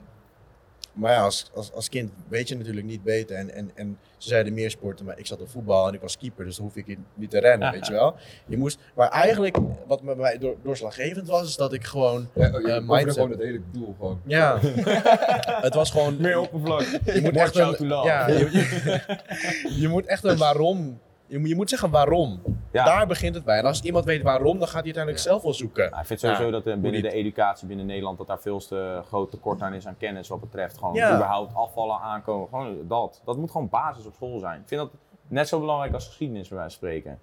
[0.92, 3.36] maar ja, als, als, als kind weet je natuurlijk niet beter.
[3.36, 6.18] En, en, en ze zeiden meer sporten, maar ik zat op voetbal en ik was
[6.18, 8.14] keeper, dus dan hoef ik niet te rennen, weet je wel.
[8.46, 12.46] Je moest, maar eigenlijk, wat bij mij door, doorslaggevend was, is dat ik gewoon, Ja,
[12.46, 13.12] oh, je Eh, uh, mindset.
[13.12, 14.20] gewoon het hele doel gewoon.
[14.26, 14.58] ja,
[15.66, 16.16] het was gewoon...
[16.20, 16.80] Meer oppervlak.
[17.04, 18.06] je moet echt jou een, to love.
[18.06, 21.00] ja, je, je, je moet echt een waarom.
[21.32, 22.42] Je moet, je moet zeggen waarom.
[22.72, 22.84] Ja.
[22.84, 23.58] Daar begint het bij.
[23.58, 25.86] En als iemand weet waarom, dan gaat hij uiteindelijk zelf wel zoeken.
[25.86, 29.30] Ik vind sowieso dat eh, binnen de educatie binnen Nederland dat daar veel te groot
[29.30, 32.48] tekort aan is aan kennis wat betreft gewoon überhaupt afvallen aankomen.
[32.48, 33.22] Gewoon dat.
[33.24, 34.60] Dat moet gewoon basis op school zijn.
[34.60, 34.90] Ik vind dat
[35.28, 37.18] net zo belangrijk als geschiedenis bij wijze van spreken.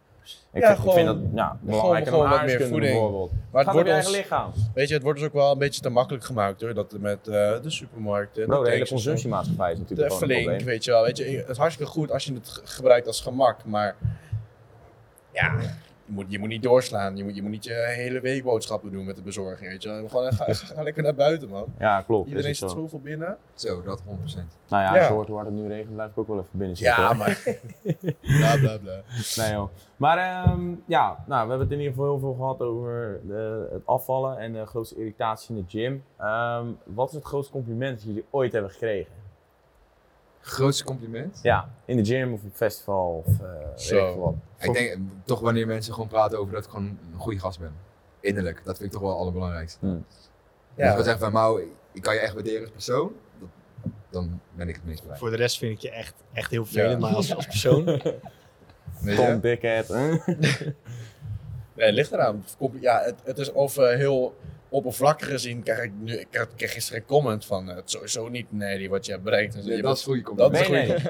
[0.53, 2.81] Ik, Ja, vind, ik gewoon- vind dat ja, belangrijker gewoon dan wat meer voeding.
[2.81, 3.31] bijvoorbeeld.
[3.51, 4.51] Maar Het wordt ons, eigen lichaam.
[4.73, 6.73] weet je, het wordt dus ook wel een beetje te makkelijk gemaakt hoor.
[6.73, 10.67] Dat met eh, de supermarkten, Bro, de hele consumptiemaatschappij is natuurlijk gewoon een flink, probleem.
[10.67, 11.03] weet je wel.
[11.03, 13.95] Weet je, het is hartstikke goed als je het ge- gebruikt als gemak, maar
[15.31, 15.55] ja,
[16.09, 17.17] moet, je moet niet doorslaan.
[17.17, 19.89] Je moet, je moet niet je hele week boodschappen doen met de bezorging, weet je
[19.89, 20.07] wel.
[20.07, 21.65] Gewoon, ga, ga lekker naar buiten, man.
[21.79, 22.27] Ja, klopt.
[22.29, 23.37] Iedereen zit zoveel binnen.
[23.53, 24.03] Zo, dat 100%.
[24.05, 25.13] Nou ja, Ja.
[25.13, 27.01] hoe hard het nu regent, blijf ik ook wel even binnen zitten.
[27.03, 27.17] Ja, hoor.
[27.17, 27.41] maar...
[28.39, 29.01] bla, bla, bla.
[29.35, 29.69] Nee joh.
[29.97, 33.67] Maar ehm, ja, nou, we hebben het in ieder geval heel veel gehad over de,
[33.71, 36.03] het afvallen en de grootste irritatie in de gym.
[36.17, 39.11] Ehm, wat is het grootste compliment dat jullie ooit hebben gekregen?
[40.49, 41.39] Grootste compliment.
[41.43, 44.33] Ja, in de gym of op festival of eh ik veel wat.
[44.59, 47.59] Ik denk eh, toch wanneer mensen gewoon praten over dat ik gewoon een goede gast
[47.59, 47.71] ben.
[48.19, 49.77] Innerlijk, dat vind ik toch wel het allerbelangrijkste.
[49.79, 50.05] Hmm.
[50.75, 50.95] Ja.
[50.95, 53.49] We zeggen van Mau, ik kan je echt waarderen als persoon, dat,
[54.09, 55.17] dan ben ik het meest blij.
[55.17, 57.07] Voor de rest vind ik je echt, echt heel vervelend, Ja.
[57.07, 57.85] maar als, als persoon...
[59.15, 59.87] Tom Dickhead.
[59.87, 60.09] hè?
[61.75, 62.45] Nee, het ligt eraan.
[62.79, 64.35] Ja, het, het is of eh, heel
[64.69, 68.27] oppervlakkig gezien, krijg ik, nu, ik kreeg gisteren een comment van, eh, het is sowieso
[68.29, 69.53] niet nee, die wat je hebt bereikt.
[69.53, 70.63] Ja, Je dat bent- is goede dat compliment.
[70.65, 71.03] is Ben je goed.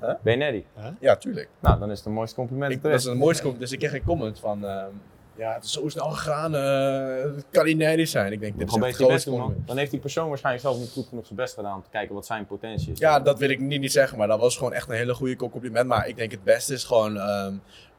[0.00, 0.16] Neddy?
[0.22, 0.64] Ben je Neddy?
[1.00, 1.48] Ja, tuurlijk.
[1.60, 2.72] Nou, dan is het een mooiste compliment.
[2.72, 3.60] Ik, dat dat is een mooiste comment.
[3.60, 4.86] Dus ik kreeg een comment van, ehm,
[5.36, 8.32] ja, het is zo snel gegaan, eh, het kan niet nerdig zijn.
[8.32, 9.66] Ik denk, dit is een beetje je het best grootste compliment.
[9.66, 12.14] Dan heeft die persoon waarschijnlijk zelf niet goed genoeg zijn best gedaan om te kijken
[12.14, 12.98] wat zijn potentie is.
[12.98, 15.36] Ja, dat wil ik niet, niet zeggen, maar dat was gewoon echt een hele goede
[15.36, 15.86] compliment.
[15.86, 17.54] Maar ik denk het beste is gewoon ehm,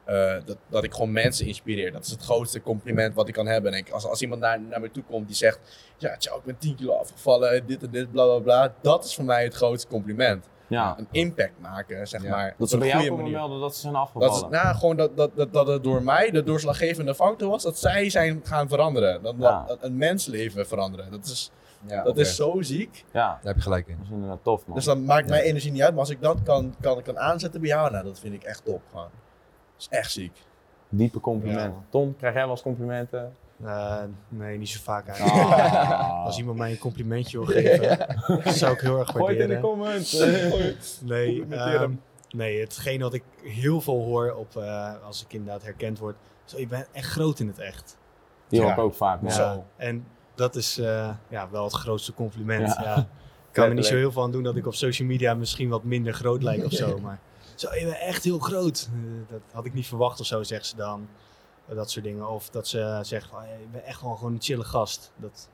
[0.05, 1.91] eh, dat, dat ik gewoon mensen inspireer.
[1.91, 3.71] Dat is het grootste compliment wat ik kan hebben.
[3.71, 5.59] En ik, als, als iemand naar, naar me toe komt die zegt,
[5.97, 8.73] ja, tja, ik ben 10 kilo afgevallen, dit en dit, bla bla bla.
[8.81, 10.49] Dat is voor mij het grootste compliment.
[10.67, 10.95] Ja.
[10.97, 12.29] Een impact maken, zeg Ja.
[12.29, 12.55] maar.
[12.57, 13.31] Dat ze bij jou komen manier.
[13.37, 14.51] melden dat ze zijn Dat is, afgevallen.
[14.51, 18.09] nou, gewoon dat, dat, dat, dat het door mij de doorslaggevende factor was dat zij
[18.09, 19.23] zijn gaan veranderen.
[19.23, 19.63] Dat, Ja.
[19.67, 21.11] dat een mensleven veranderen.
[21.11, 21.51] Dat is,
[21.87, 23.05] Ja, dat is zo ziek.
[23.13, 23.95] Ja, Daar heb je gelijk in.
[23.97, 24.75] dat is inderdaad tof man.
[24.75, 25.91] Dus dan maakt mijn energie niet uit.
[25.91, 28.65] Maar als ik dat kan, kan, kan aanzetten bij jou, nou, dat vind ik echt
[28.65, 28.81] top.
[28.89, 29.07] Gewoon.
[29.75, 30.37] Dat is echt ziek.
[30.89, 31.85] Diepe complimenten.
[31.89, 33.33] Tom, krijg jij wel eens complimenten?
[33.63, 33.97] Eh,
[34.29, 35.37] nee, niet zo vaak eigenlijk.
[35.53, 36.23] Ah.
[36.25, 37.97] Als iemand mij een complimentje wil geven,
[38.53, 39.61] zou ik heel erg Gooi het in de waarderen.
[39.61, 40.19] comments.
[41.05, 41.91] Nee, ehm,
[42.29, 46.15] nee, hetgeen wat ik heel veel hoor op, eh, als ik inderdaad herkend word.
[46.45, 47.97] Zo, je bent echt groot in het echt.
[48.47, 48.75] Die hoor Ja.
[48.75, 49.19] ik ook vaak.
[49.29, 50.05] Ja, en
[50.35, 52.67] dat is eh, ja, wel het grootste compliment.
[52.75, 52.83] Ja.
[52.83, 52.97] Ja.
[52.97, 55.69] Ik kan er niet zo heel veel aan doen dat ik op social media misschien
[55.69, 56.97] wat minder groot lijk of zo.
[57.03, 57.19] Maar
[57.55, 58.89] zo, je bent echt heel groot.
[59.29, 61.07] Dat had ik niet verwacht of zo, zegt ze dan.
[61.67, 62.29] Dat soort dingen.
[62.29, 65.11] Of dat ze zegt van, je bent echt wel gewoon een chille gast.
[65.15, 65.49] Dat,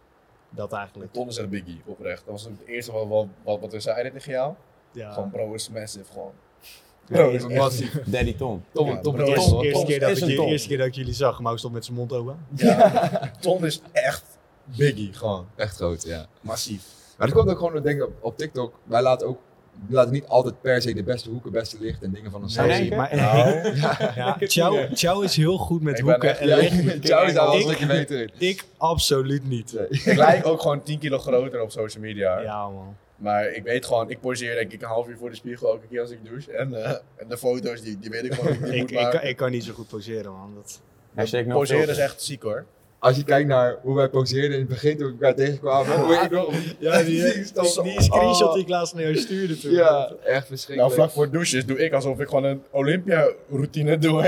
[0.50, 1.14] dat eigenlijk.
[1.14, 2.24] Ton is een biggie, oprecht.
[2.26, 4.54] Dat was het eerste wat, wat, wat, wat we zeiden tegen jou.
[4.92, 5.12] Ja.
[5.14, 6.32] Gewoon bro is massive, gewoon.
[7.06, 8.00] Bro is Massief.
[8.06, 8.64] Daddy Tom.
[8.74, 10.52] Tom, Ja, Tom, Eerste, Tom, eerste, keer dat is ik, een jullie- Tom.
[10.52, 12.46] eerste keer dat ik jullie zag, maar ik stond met zijn mond open.
[12.56, 14.24] Ja, Ton is echt
[14.64, 15.48] biggie, gewoon.
[15.56, 16.26] Echt groot, ja.
[16.42, 16.84] Massief.
[17.18, 18.74] Maar dat komt ook gewoon, denk ik, op, TikTok.
[18.84, 19.40] Wij laten ook
[19.88, 22.68] laten niet altijd per se de beste hoeken, beste licht en dingen van ons Zou
[22.68, 22.98] Nee, denken?
[22.98, 23.76] maar Nou,
[24.16, 27.06] ja, Ciao, Ciao is heel goed met Ik hoeken echt- en Ja, licht.
[27.06, 28.32] Ciao is alles Ik- wat je weet erin.
[28.38, 29.74] Ik absoluut niet.
[29.74, 29.88] Nee.
[30.14, 32.40] ik lijk ook gewoon 10 kilo groter op social media.
[32.40, 32.96] Ja man.
[33.16, 35.88] Maar ik weet gewoon, ik poseer denk ik een half uur voor de spiegel elke
[35.88, 36.52] keer als ik douche.
[36.52, 39.36] En, eh, en de foto's, die, die weet ik gewoon niet Ik, ik, kan, ik
[39.36, 40.52] kan niet zo goed poseren, man.
[40.56, 40.82] Dat,
[41.16, 42.66] Hashtag Poseren is echt ziek hoor.
[43.00, 46.00] Als je kijkt naar hoe wij poseerden in het begin toen we elkaar tegenkwamen.
[46.06, 46.54] hoe ik nog...
[46.80, 47.24] ja, die,
[47.84, 49.72] die, screenshot die ik laatst naar jou stuurde toen.
[49.72, 50.78] Ja, echt verschrikkelijk.
[50.78, 54.28] Nou, vlak voor het douchen doe ik alsof ik gewoon een Olympia-routine doe.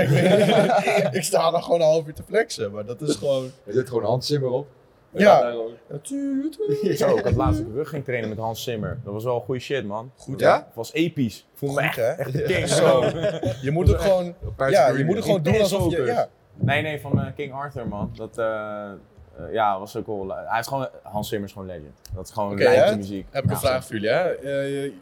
[1.12, 3.50] Ik, sta dan gewoon een half uur te flexen, maar dat is gewoon...
[3.64, 4.66] Er zit gewoon Hans Zimmer op.
[5.14, 5.54] Ja.
[6.96, 8.98] Zo, ik had laatst een rug ging trainen met Hans Zimmer.
[9.04, 10.12] Dat was wel goede shit, man.
[10.16, 10.52] Goed Ja?
[10.52, 10.56] hè?
[10.56, 11.38] Het was episch.
[11.38, 12.02] Ik voelde me echt, hè?
[12.02, 12.68] echt een king.
[12.68, 13.04] Zo.
[13.62, 14.34] Je moet het gewoon...
[14.68, 16.02] Ja, je moet het gewoon doen alsof je...
[16.02, 16.28] Ja.
[16.54, 18.10] Nee, nee, van eh, King Arthur, man.
[18.14, 18.90] Dat, eh,
[19.38, 20.34] eh, ja, was ook wel...
[20.46, 20.88] hij is gewoon...
[21.02, 21.98] Hans Zimmer is gewoon legend.
[22.14, 22.96] Dat is gewoon hè?
[22.96, 23.26] muziek.
[23.30, 24.10] Heb ik een Ja, vraag voor jullie.
[24.10, 24.28] Hè?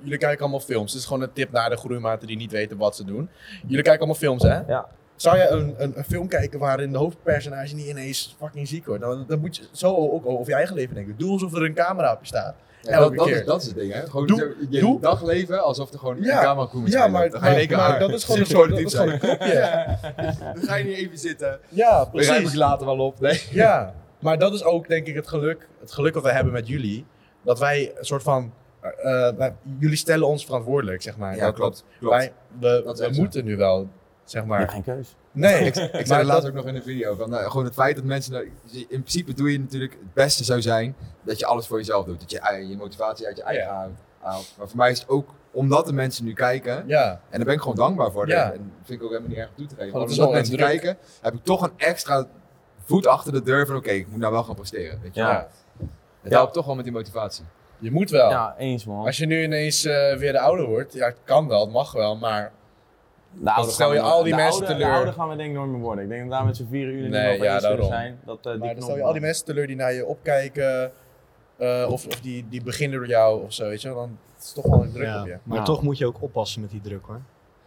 [0.03, 0.93] Jullie kijken allemaal films.
[0.93, 3.29] Dit is gewoon een tip naar de groeimaten die niet weten wat ze doen.
[3.67, 4.61] Jullie kijken allemaal films, hè?
[4.67, 4.89] Ja.
[5.17, 9.03] Zou je een, een, een film kijken waarin de hoofdpersonage niet ineens fucking ziek wordt?
[9.03, 11.15] Dan, dan moet je zo ook over je eigen leven denken.
[11.17, 12.55] Doe alsof er een camera op je staat.
[12.83, 13.37] Ja, Elke dat, keer.
[13.37, 14.07] is, dat is het ding, hè?
[14.07, 16.37] Gewoon Doe- je doe- dagleven alsof er gewoon Ja.
[16.39, 18.01] een camera met Ja, maar, Dan ga je maar, maar uit.
[18.01, 19.87] dat is gewoon een, Zo dat is gewoon een kopje.
[20.55, 21.59] Dan ga je niet even zitten.
[21.69, 22.59] Ja, We rijden precies.
[22.59, 23.21] later wel op.
[23.21, 23.43] Nee.
[23.51, 26.67] Ja, maar dat is ook denk ik het geluk, het geluk wat we hebben met
[26.69, 27.07] jullie.
[27.45, 31.37] Dat wij een soort van, eh, eh, jullie stellen ons verantwoordelijk, zeg maar.
[31.37, 31.85] Ja, dat, klopt.
[32.01, 33.89] Wij, we we moeten nu wel,
[34.31, 34.61] zeg maar.
[34.61, 35.15] Ja, geen keus.
[35.33, 37.15] Nee, Ik, ik zei laatst ook nog in de video.
[37.15, 38.33] Van, nou, gewoon het feit dat mensen.
[38.33, 39.93] nou, in principe doe je natuurlijk.
[39.93, 40.97] Het beste zou zijn.
[41.23, 42.21] dat je alles voor jezelf doet.
[42.21, 43.75] Dat je je motivatie uit je eigen Ja.
[43.75, 44.55] haalt- haalt.
[44.59, 45.29] Maar voor mij is het ook.
[45.53, 46.85] omdat de mensen nu kijken.
[46.87, 47.11] ja.
[47.11, 48.29] En daar ben ik gewoon dankbaar voor.
[48.29, 48.45] Ja.
[48.45, 49.93] En dat vind ik ook helemaal niet erg om toe te geven.
[49.93, 50.67] Want Maar het is omdat mensen druk.
[50.69, 50.97] kijken.
[51.21, 52.27] heb ik toch een extra
[52.85, 53.77] voet achter de deur van.
[53.77, 54.99] oké, ik moet nou wel gaan presteren.
[55.03, 55.21] Weet je?
[55.21, 55.27] Ja.
[55.31, 55.49] wel.
[56.23, 56.37] Het Ja.
[56.39, 57.45] helpt toch wel met die motivatie.
[57.79, 58.31] Je moet wel.
[58.31, 59.07] Ja, eens, man.
[59.07, 61.93] Als je nu ineens eh, weer de ouder wordt, ja, het kan wel, het mag
[61.93, 62.53] wel, maar
[63.33, 64.89] De oude stel gaan je we- al die mensen oude- teleur.
[64.93, 66.05] De oude gaan we denk ik nooit meer worden.
[66.05, 68.21] Ik denk dat daar met z'n vier uur niet Nee, meer ja, zullen zijn.
[68.25, 70.93] Dat, eh, die Maar dan stel je al die mensen teleur die naar je opkijken,
[71.57, 74.55] eh, of, of die, die beginnen door jou of zo, weet je dan is het
[74.55, 75.39] toch wel een druk Ja, op je.
[75.43, 75.65] Maar Ja.
[75.65, 77.21] toch moet je ook oppassen met die druk hoor.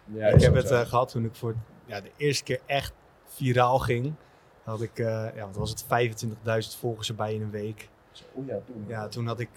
[0.05, 1.55] Ja, ik heb het eh, gehad toen ik voor
[1.86, 2.93] ja, de eerste keer echt
[3.28, 4.14] viraal ging.
[4.64, 5.05] Had ik, eh,
[5.36, 7.89] ja, wat was het, 25.000 volgers erbij in een week.
[8.38, 8.86] Oeh, ja, toen.
[8.88, 9.49] Ja, toen had ik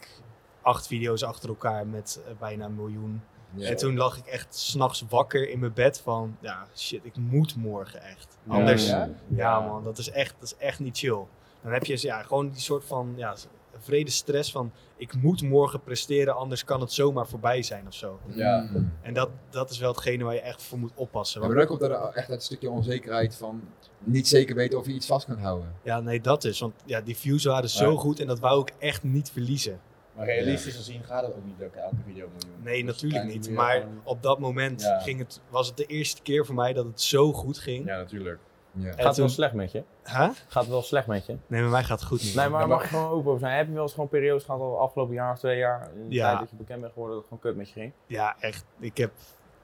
[0.62, 3.22] acht video's achter elkaar met bijna een miljoen.
[3.54, 3.68] Ja.
[3.68, 7.56] En toen lag ik echt s'nachts wakker in mijn bed van, ja shit, ik moet
[7.56, 8.36] morgen echt.
[8.46, 9.08] Anders, ja?
[9.28, 11.24] ja, man, dat is, echt, dat is echt niet chill.
[11.62, 13.34] Dan heb je ja, gewoon die soort van ja,
[13.78, 18.18] vrede stress van, ik moet morgen presteren, anders kan het zomaar voorbij zijn of zo.
[18.26, 18.68] Ja.
[19.02, 21.40] En dat, dat is wel hetgene waar je echt voor moet oppassen.
[21.40, 23.62] Ja, Want- maar dan komt er echt een stukje onzekerheid van
[23.98, 25.72] niet zeker weten of je iets vast kan houden.
[25.82, 26.60] Ja, nee, dat is.
[26.60, 29.80] Want ja, die views waren zo goed en dat wou ik echt niet verliezen.
[30.16, 32.62] Maar realistisch gezien gaat het ook niet lukken, elke video miljoen.
[32.62, 33.50] Nee, Dus natuurlijk niet.
[33.50, 34.98] Maar op dat moment Ja.
[35.00, 37.86] ging het, was het de eerste keer voor mij dat het zo goed ging.
[37.86, 38.38] Ja, natuurlijk.
[38.72, 38.92] Ja.
[38.92, 39.82] Gaat het wel slecht met je?
[40.04, 40.12] Huh?
[40.48, 41.36] Gaat het wel slecht met je?
[41.46, 42.34] Nee, met mij gaat het goed niet.
[42.34, 43.56] Nee, maar Ja, mag maar- je gewoon open over zijn.
[43.56, 46.14] Heb je wel eens gewoon periodes gehad al afgelopen jaar of twee jaar, in de
[46.14, 46.26] Ja.
[46.28, 47.92] tijd dat je bekend bent geworden, dat het gewoon kut met je ging?
[48.06, 48.64] Ja, echt.
[48.78, 49.10] Ik heb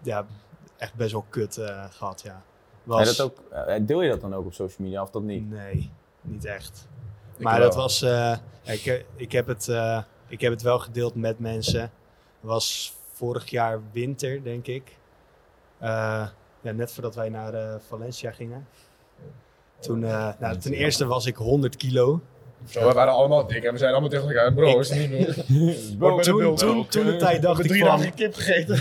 [0.03, 0.27] ja,
[0.77, 2.43] echt best wel kut eh, gehad, ja.
[2.83, 5.51] Was, dat ook, eh, deel je dat dan ook op social media of dat niet?
[5.51, 5.91] Nee,
[6.21, 6.89] niet echt.
[7.37, 7.67] Ik maar wel.
[7.69, 8.03] dat was...
[8.03, 10.03] eh, ik, ik, heb het, eh,
[10.33, 11.81] ik heb het wel gedeeld met mensen.
[11.81, 11.91] Het
[12.41, 14.97] was vorig jaar winter, denk ik.
[15.79, 15.89] Eh,
[16.61, 18.67] ja, net voordat wij naar eh, Valencia gingen.
[19.81, 22.21] Toen, eh, nou, ten eerste was ik 100 kilo.
[22.69, 24.53] Zo, we waren allemaal dik en we zijn allemaal tegen elkaar.
[24.53, 25.97] Bro, Ik- is het niet meer.
[25.99, 27.89] Bro, toen, toen, toen de tijd dacht ik drie van...
[27.89, 28.81] dagen kip gegeten.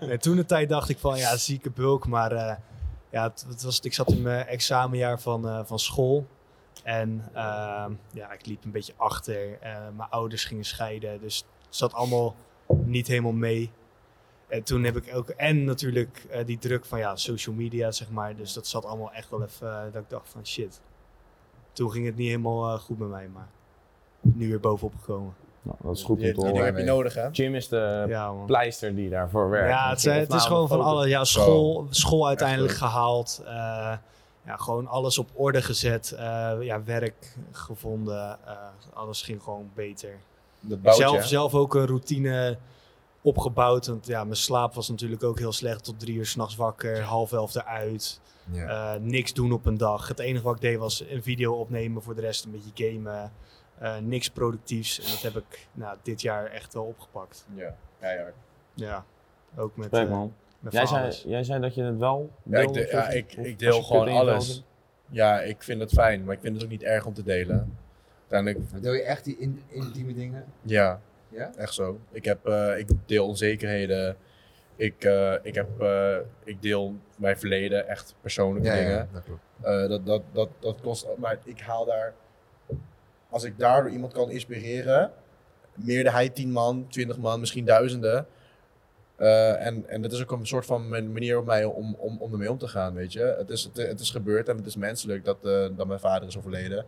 [0.08, 2.06] Nee, toen de tijd dacht ik van ja, zieke bulk.
[2.06, 2.54] Maar eh,
[3.10, 6.26] ja, het, het was, ik zat in mijn examenjaar van, eh, van school.
[6.88, 9.58] En ehm, ja, ik liep een beetje achter.
[9.60, 11.20] Eh, mijn ouders gingen scheiden.
[11.20, 12.34] Dus het zat allemaal
[12.66, 13.70] niet helemaal mee.
[14.48, 18.10] En toen heb ik ook, en natuurlijk eh, die druk van ja, social media, zeg
[18.10, 18.36] maar.
[18.36, 20.80] Dus dat zat allemaal echt wel even, eh, dat ik dacht van shit.
[21.72, 23.48] Toen ging het niet helemaal eh, goed met mij, maar
[24.20, 25.34] nu weer bovenop gekomen.
[25.62, 27.28] Nou, dat is goed om te die heb je nodig, hè?
[27.32, 29.70] Jim is de Ja, pleister die daarvoor werkt.
[29.70, 33.42] Ja, het, het is gewoon van alle ja, school, school uiteindelijk gehaald.
[34.48, 36.12] Eh, ja, gewoon alles op orde gezet.
[36.12, 38.38] eh, ja, werk gevonden.
[38.46, 38.56] eh,
[38.92, 40.18] alles ging gewoon beter.
[40.60, 42.58] Dat bouwt zelf, zelf ook een routine
[43.22, 43.86] opgebouwd.
[43.86, 45.84] Want ja, mijn slaap was natuurlijk ook heel slecht.
[45.84, 48.20] Tot drie uur s'nachts wakker, half elf eruit.
[48.50, 48.94] Ja.
[48.94, 50.08] eh, niks doen op een dag.
[50.08, 52.02] Het enige wat ik deed was een video opnemen.
[52.02, 53.32] Voor de rest een beetje gamen.
[53.78, 55.00] eh, niks productiefs.
[55.00, 57.46] En dat heb ik nou, dit jaar echt wel opgepakt.
[57.54, 58.34] Ja, keihard.
[58.74, 59.04] Ja,
[59.56, 60.34] ook met, man.
[60.70, 61.22] Jij zei, alles.
[61.26, 64.62] jij zei dat je het wel Ja, ik, de- ja, ik, ik deel gewoon alles.
[65.10, 67.76] Ja, ik vind het fijn, maar ik vind het ook niet erg om te delen.
[68.30, 70.44] Uiteindelijk, Deel je echt die in- intieme dingen?
[70.62, 71.50] ja, Ja?
[71.56, 71.98] echt zo.
[72.10, 74.16] Ik, heb, eh, ik deel onzekerheden.
[74.76, 79.08] Ik, eh, ik, heb, eh, ik deel mijn verleden, echt persoonlijke dingen.
[79.12, 79.40] dat klopt.
[79.60, 82.14] Eh, dat, dat, dat, dat kost, maar ik haal daar,
[83.30, 85.10] als ik daardoor iemand kan inspireren,
[85.74, 88.26] meerderheid 10 man, 20 man, misschien duizenden.
[89.18, 92.16] Eh, en, en dat is ook een soort van man- manier op mij om, om,
[92.20, 93.34] om ermee om te gaan, weet je.
[93.38, 96.28] Het is, het, het is gebeurd en het is menselijk dat, eh, dat mijn vader
[96.28, 96.84] is overleden.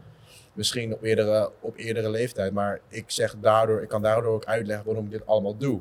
[0.53, 4.87] Misschien op eerdere, op eerdere leeftijd, maar ik zeg daardoor, ik kan daardoor ook uitleggen
[4.87, 5.81] waarom ik dit allemaal doe.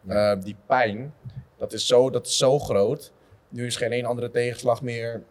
[0.00, 0.32] Ja.
[0.32, 1.14] Eh, die pijn,
[1.58, 3.12] dat is, zo, dat is zo groot.
[3.48, 5.22] Nu is geen één andere tegenslag meer,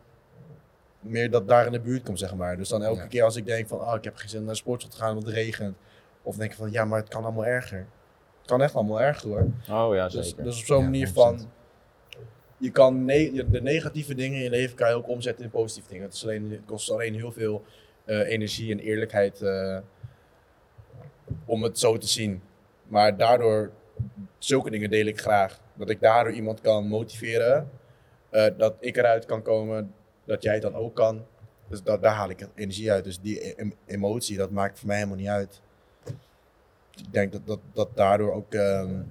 [1.00, 2.58] meer dat daar in de buurt komt, zeg maar.
[2.58, 3.08] Dus dan elke Ja.
[3.08, 5.00] keer als ik denk van, oh, ik heb geen zin om naar de sportschool te
[5.00, 5.76] gaan, want het regent.
[6.22, 7.86] Of denk ik van, ja, maar het kan allemaal erger.
[8.50, 9.48] Het kan echt allemaal erger hoor.
[9.70, 10.44] Oh ja, Dus, zeker.
[10.44, 11.12] dus op zo'n Ja, manier 100%.
[11.14, 11.50] van.
[12.58, 15.90] Je kan ne- de negatieve dingen in je leven kan je ook omzetten in positieve
[15.90, 16.04] dingen.
[16.06, 17.64] Het, is alleen, het kost alleen heel veel
[18.06, 19.78] eh, energie en eerlijkheid eh,
[21.46, 22.42] om het zo te zien.
[22.88, 23.72] Maar daardoor,
[24.38, 25.60] zulke dingen deel ik graag.
[25.74, 27.70] Dat ik daardoor iemand kan motiveren.
[28.30, 29.94] eh, dat ik eruit kan komen.
[30.26, 31.26] Dat jij het dan ook kan.
[31.68, 33.04] Dus dat, daar haal ik energie uit.
[33.04, 35.62] Dus die em- emotie, dat maakt voor mij helemaal niet uit.
[37.00, 39.02] Ik denk dat, dat, dat daardoor ook ehm,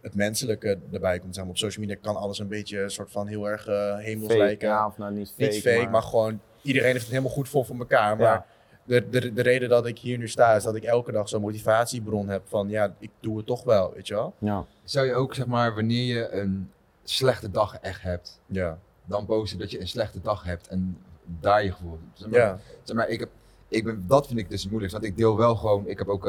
[0.00, 1.34] het menselijke erbij komt.
[1.34, 1.52] Zeg maar.
[1.52, 4.38] Op social media kan alles een beetje een soort van heel erg eh hemels Fake,
[4.44, 4.68] lijken.
[4.68, 6.02] ja, of nou niet fake, Niet fake, maar...
[6.02, 8.16] gewoon iedereen heeft het helemaal goed voor voor elkaar.
[8.16, 8.46] Maar Ja.
[8.84, 11.40] de, de, de reden dat ik hier nu sta is dat ik elke dag zo'n
[11.40, 14.34] motivatiebron heb van ja, ik doe het toch wel, weet je wel?
[14.38, 14.64] Ja.
[14.84, 16.70] Zou je ook, zeg maar, wanneer je een
[17.04, 18.78] slechte dag echt hebt, Ja.
[19.04, 21.98] dan posten dat je een slechte dag hebt en daar je gevoel.
[22.12, 22.58] Zeg maar, Ja.
[22.82, 23.28] zeg maar ik heb,
[23.68, 26.08] ik ben, dat vind ik dus het moeilijkst, want ik deel wel gewoon, ik heb
[26.08, 26.22] ook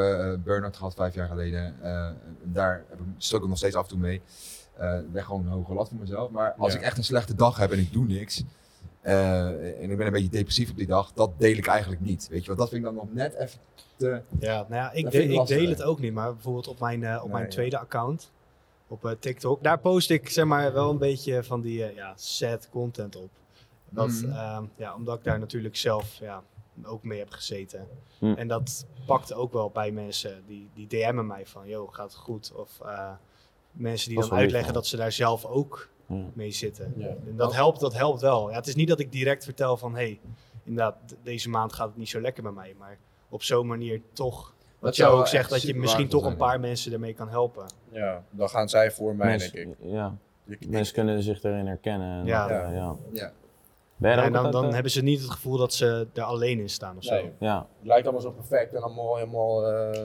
[0.44, 1.76] burn-out gehad vijf jaar geleden.
[1.82, 2.10] eh,
[2.44, 3.00] daar heb
[3.42, 4.22] ik nog steeds af en toe mee.
[4.78, 6.30] Eh ben gewoon een hoge lat voor mezelf.
[6.32, 6.80] Maar als Ja.
[6.80, 8.44] ik echt een slechte dag heb en ik doe niks,
[9.02, 12.28] en ik ben een beetje depressief op die dag, dat deel ik eigenlijk niet.
[12.32, 13.60] Weet je wat, dat vind ik dan nog net even
[13.96, 14.22] te...
[14.40, 16.68] Ja, nou ja, ik, Dat de- vind ik ik deel het ook niet, maar bijvoorbeeld
[16.68, 17.50] op mijn, op Nee, mijn ja.
[17.50, 18.32] tweede account,
[18.88, 23.16] op TikTok, daar post ik zeg maar wel een beetje van die ja, sad content
[23.16, 23.30] op.
[23.90, 24.32] Dat, Mhm.
[24.32, 26.44] ehm, ja, omdat ik daar natuurlijk zelf ja,
[26.86, 27.88] ook mee heb gezeten.
[28.20, 28.26] Hm.
[28.34, 32.20] En dat pakt ook wel bij mensen die, die DM'en mij van, yo, gaat het
[32.22, 32.52] goed?
[32.56, 33.12] Of eh,
[33.72, 36.16] mensen die Dat dan uitleggen lief, dat ze daar zelf ook Ja.
[36.34, 36.94] mee zitten.
[36.98, 37.08] Ja.
[37.08, 38.50] En dat helpt, dat helpt wel.
[38.50, 40.20] Ja, het is niet dat ik direct vertel van, hey,
[40.64, 42.76] inderdaad, deze maand gaat het niet zo lekker bij mij.
[42.78, 42.98] Maar
[43.30, 46.60] op zo'n manier toch, wat zou jou ook zegt, dat je misschien toch een paar
[46.60, 47.66] mensen ermee kan helpen.
[47.92, 49.78] ja, dan gaan zij voor mij, Mensen- denk ik.
[49.82, 50.16] Ja,
[50.68, 52.20] mensen kunnen zich erin herkennen.
[52.20, 52.48] En Ja.
[52.48, 52.96] dat, eh, ja.
[53.12, 53.32] Ja.
[54.02, 56.98] En dan, dan eh, hebben ze niet het gevoel dat ze er alleen in staan
[56.98, 57.14] of zo.
[57.14, 60.00] Nee, Ja, het lijkt allemaal zo perfect en allemaal helemaal eh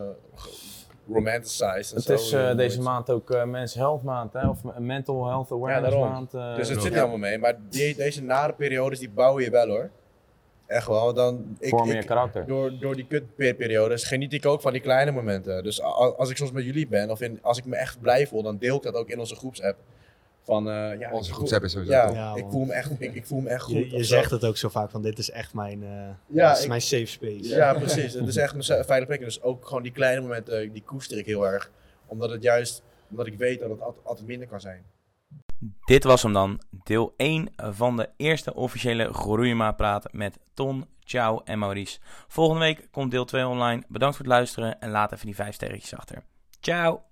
[1.12, 1.90] romanticized.
[1.90, 2.12] en het zo.
[2.12, 4.48] is eh, deze maand ook eh Men's Health Maand, hè?
[4.48, 6.10] of Mental Health Awareness daarom.
[6.12, 6.34] Maand.
[6.34, 6.98] eh, Dus het zit Ja.
[6.98, 7.38] er helemaal mee.
[7.38, 9.90] Maar die, deze nare periodes, die bouwen je wel hoor.
[10.66, 11.14] Echt wel.
[11.14, 12.46] Dan, ik, ik, karakter.
[12.46, 15.62] door, door die kutperiodes geniet ik ook van die kleine momenten.
[15.62, 18.42] Dus als ik soms met jullie ben, of in, als ik me echt blij voel,
[18.42, 19.76] dan deel ik dat ook in onze groepsapp.
[20.44, 22.16] Van, eh, ja, Onze groepsapp is voel- sowieso Ja, top.
[22.16, 23.90] Ja, ik, voel me echt, ik, ik voel me echt goed.
[23.90, 26.68] Je, zegt het ook zo vaak van dit is echt mijn, eh, Ja, is ik-
[26.68, 27.48] mijn safe space.
[27.48, 28.12] Ja, precies.
[28.12, 29.20] Het is echt een veilige plek.
[29.20, 31.70] Dus ook gewoon die kleine momenten, die koester ik heel erg.
[32.06, 34.84] Omdat het juist, omdat ik weet dat het altijd, altijd minder kan zijn.
[35.84, 41.58] Dit was hem dan, deel 1 van de eerste officiële Groeimaatpraat met Ton, Ciao en
[41.58, 41.98] Maurice.
[42.28, 43.82] Volgende week komt deel 2 online.
[43.88, 46.22] Bedankt voor het luisteren en laat even die 5 sterretjes achter.
[46.60, 47.02] Ciao!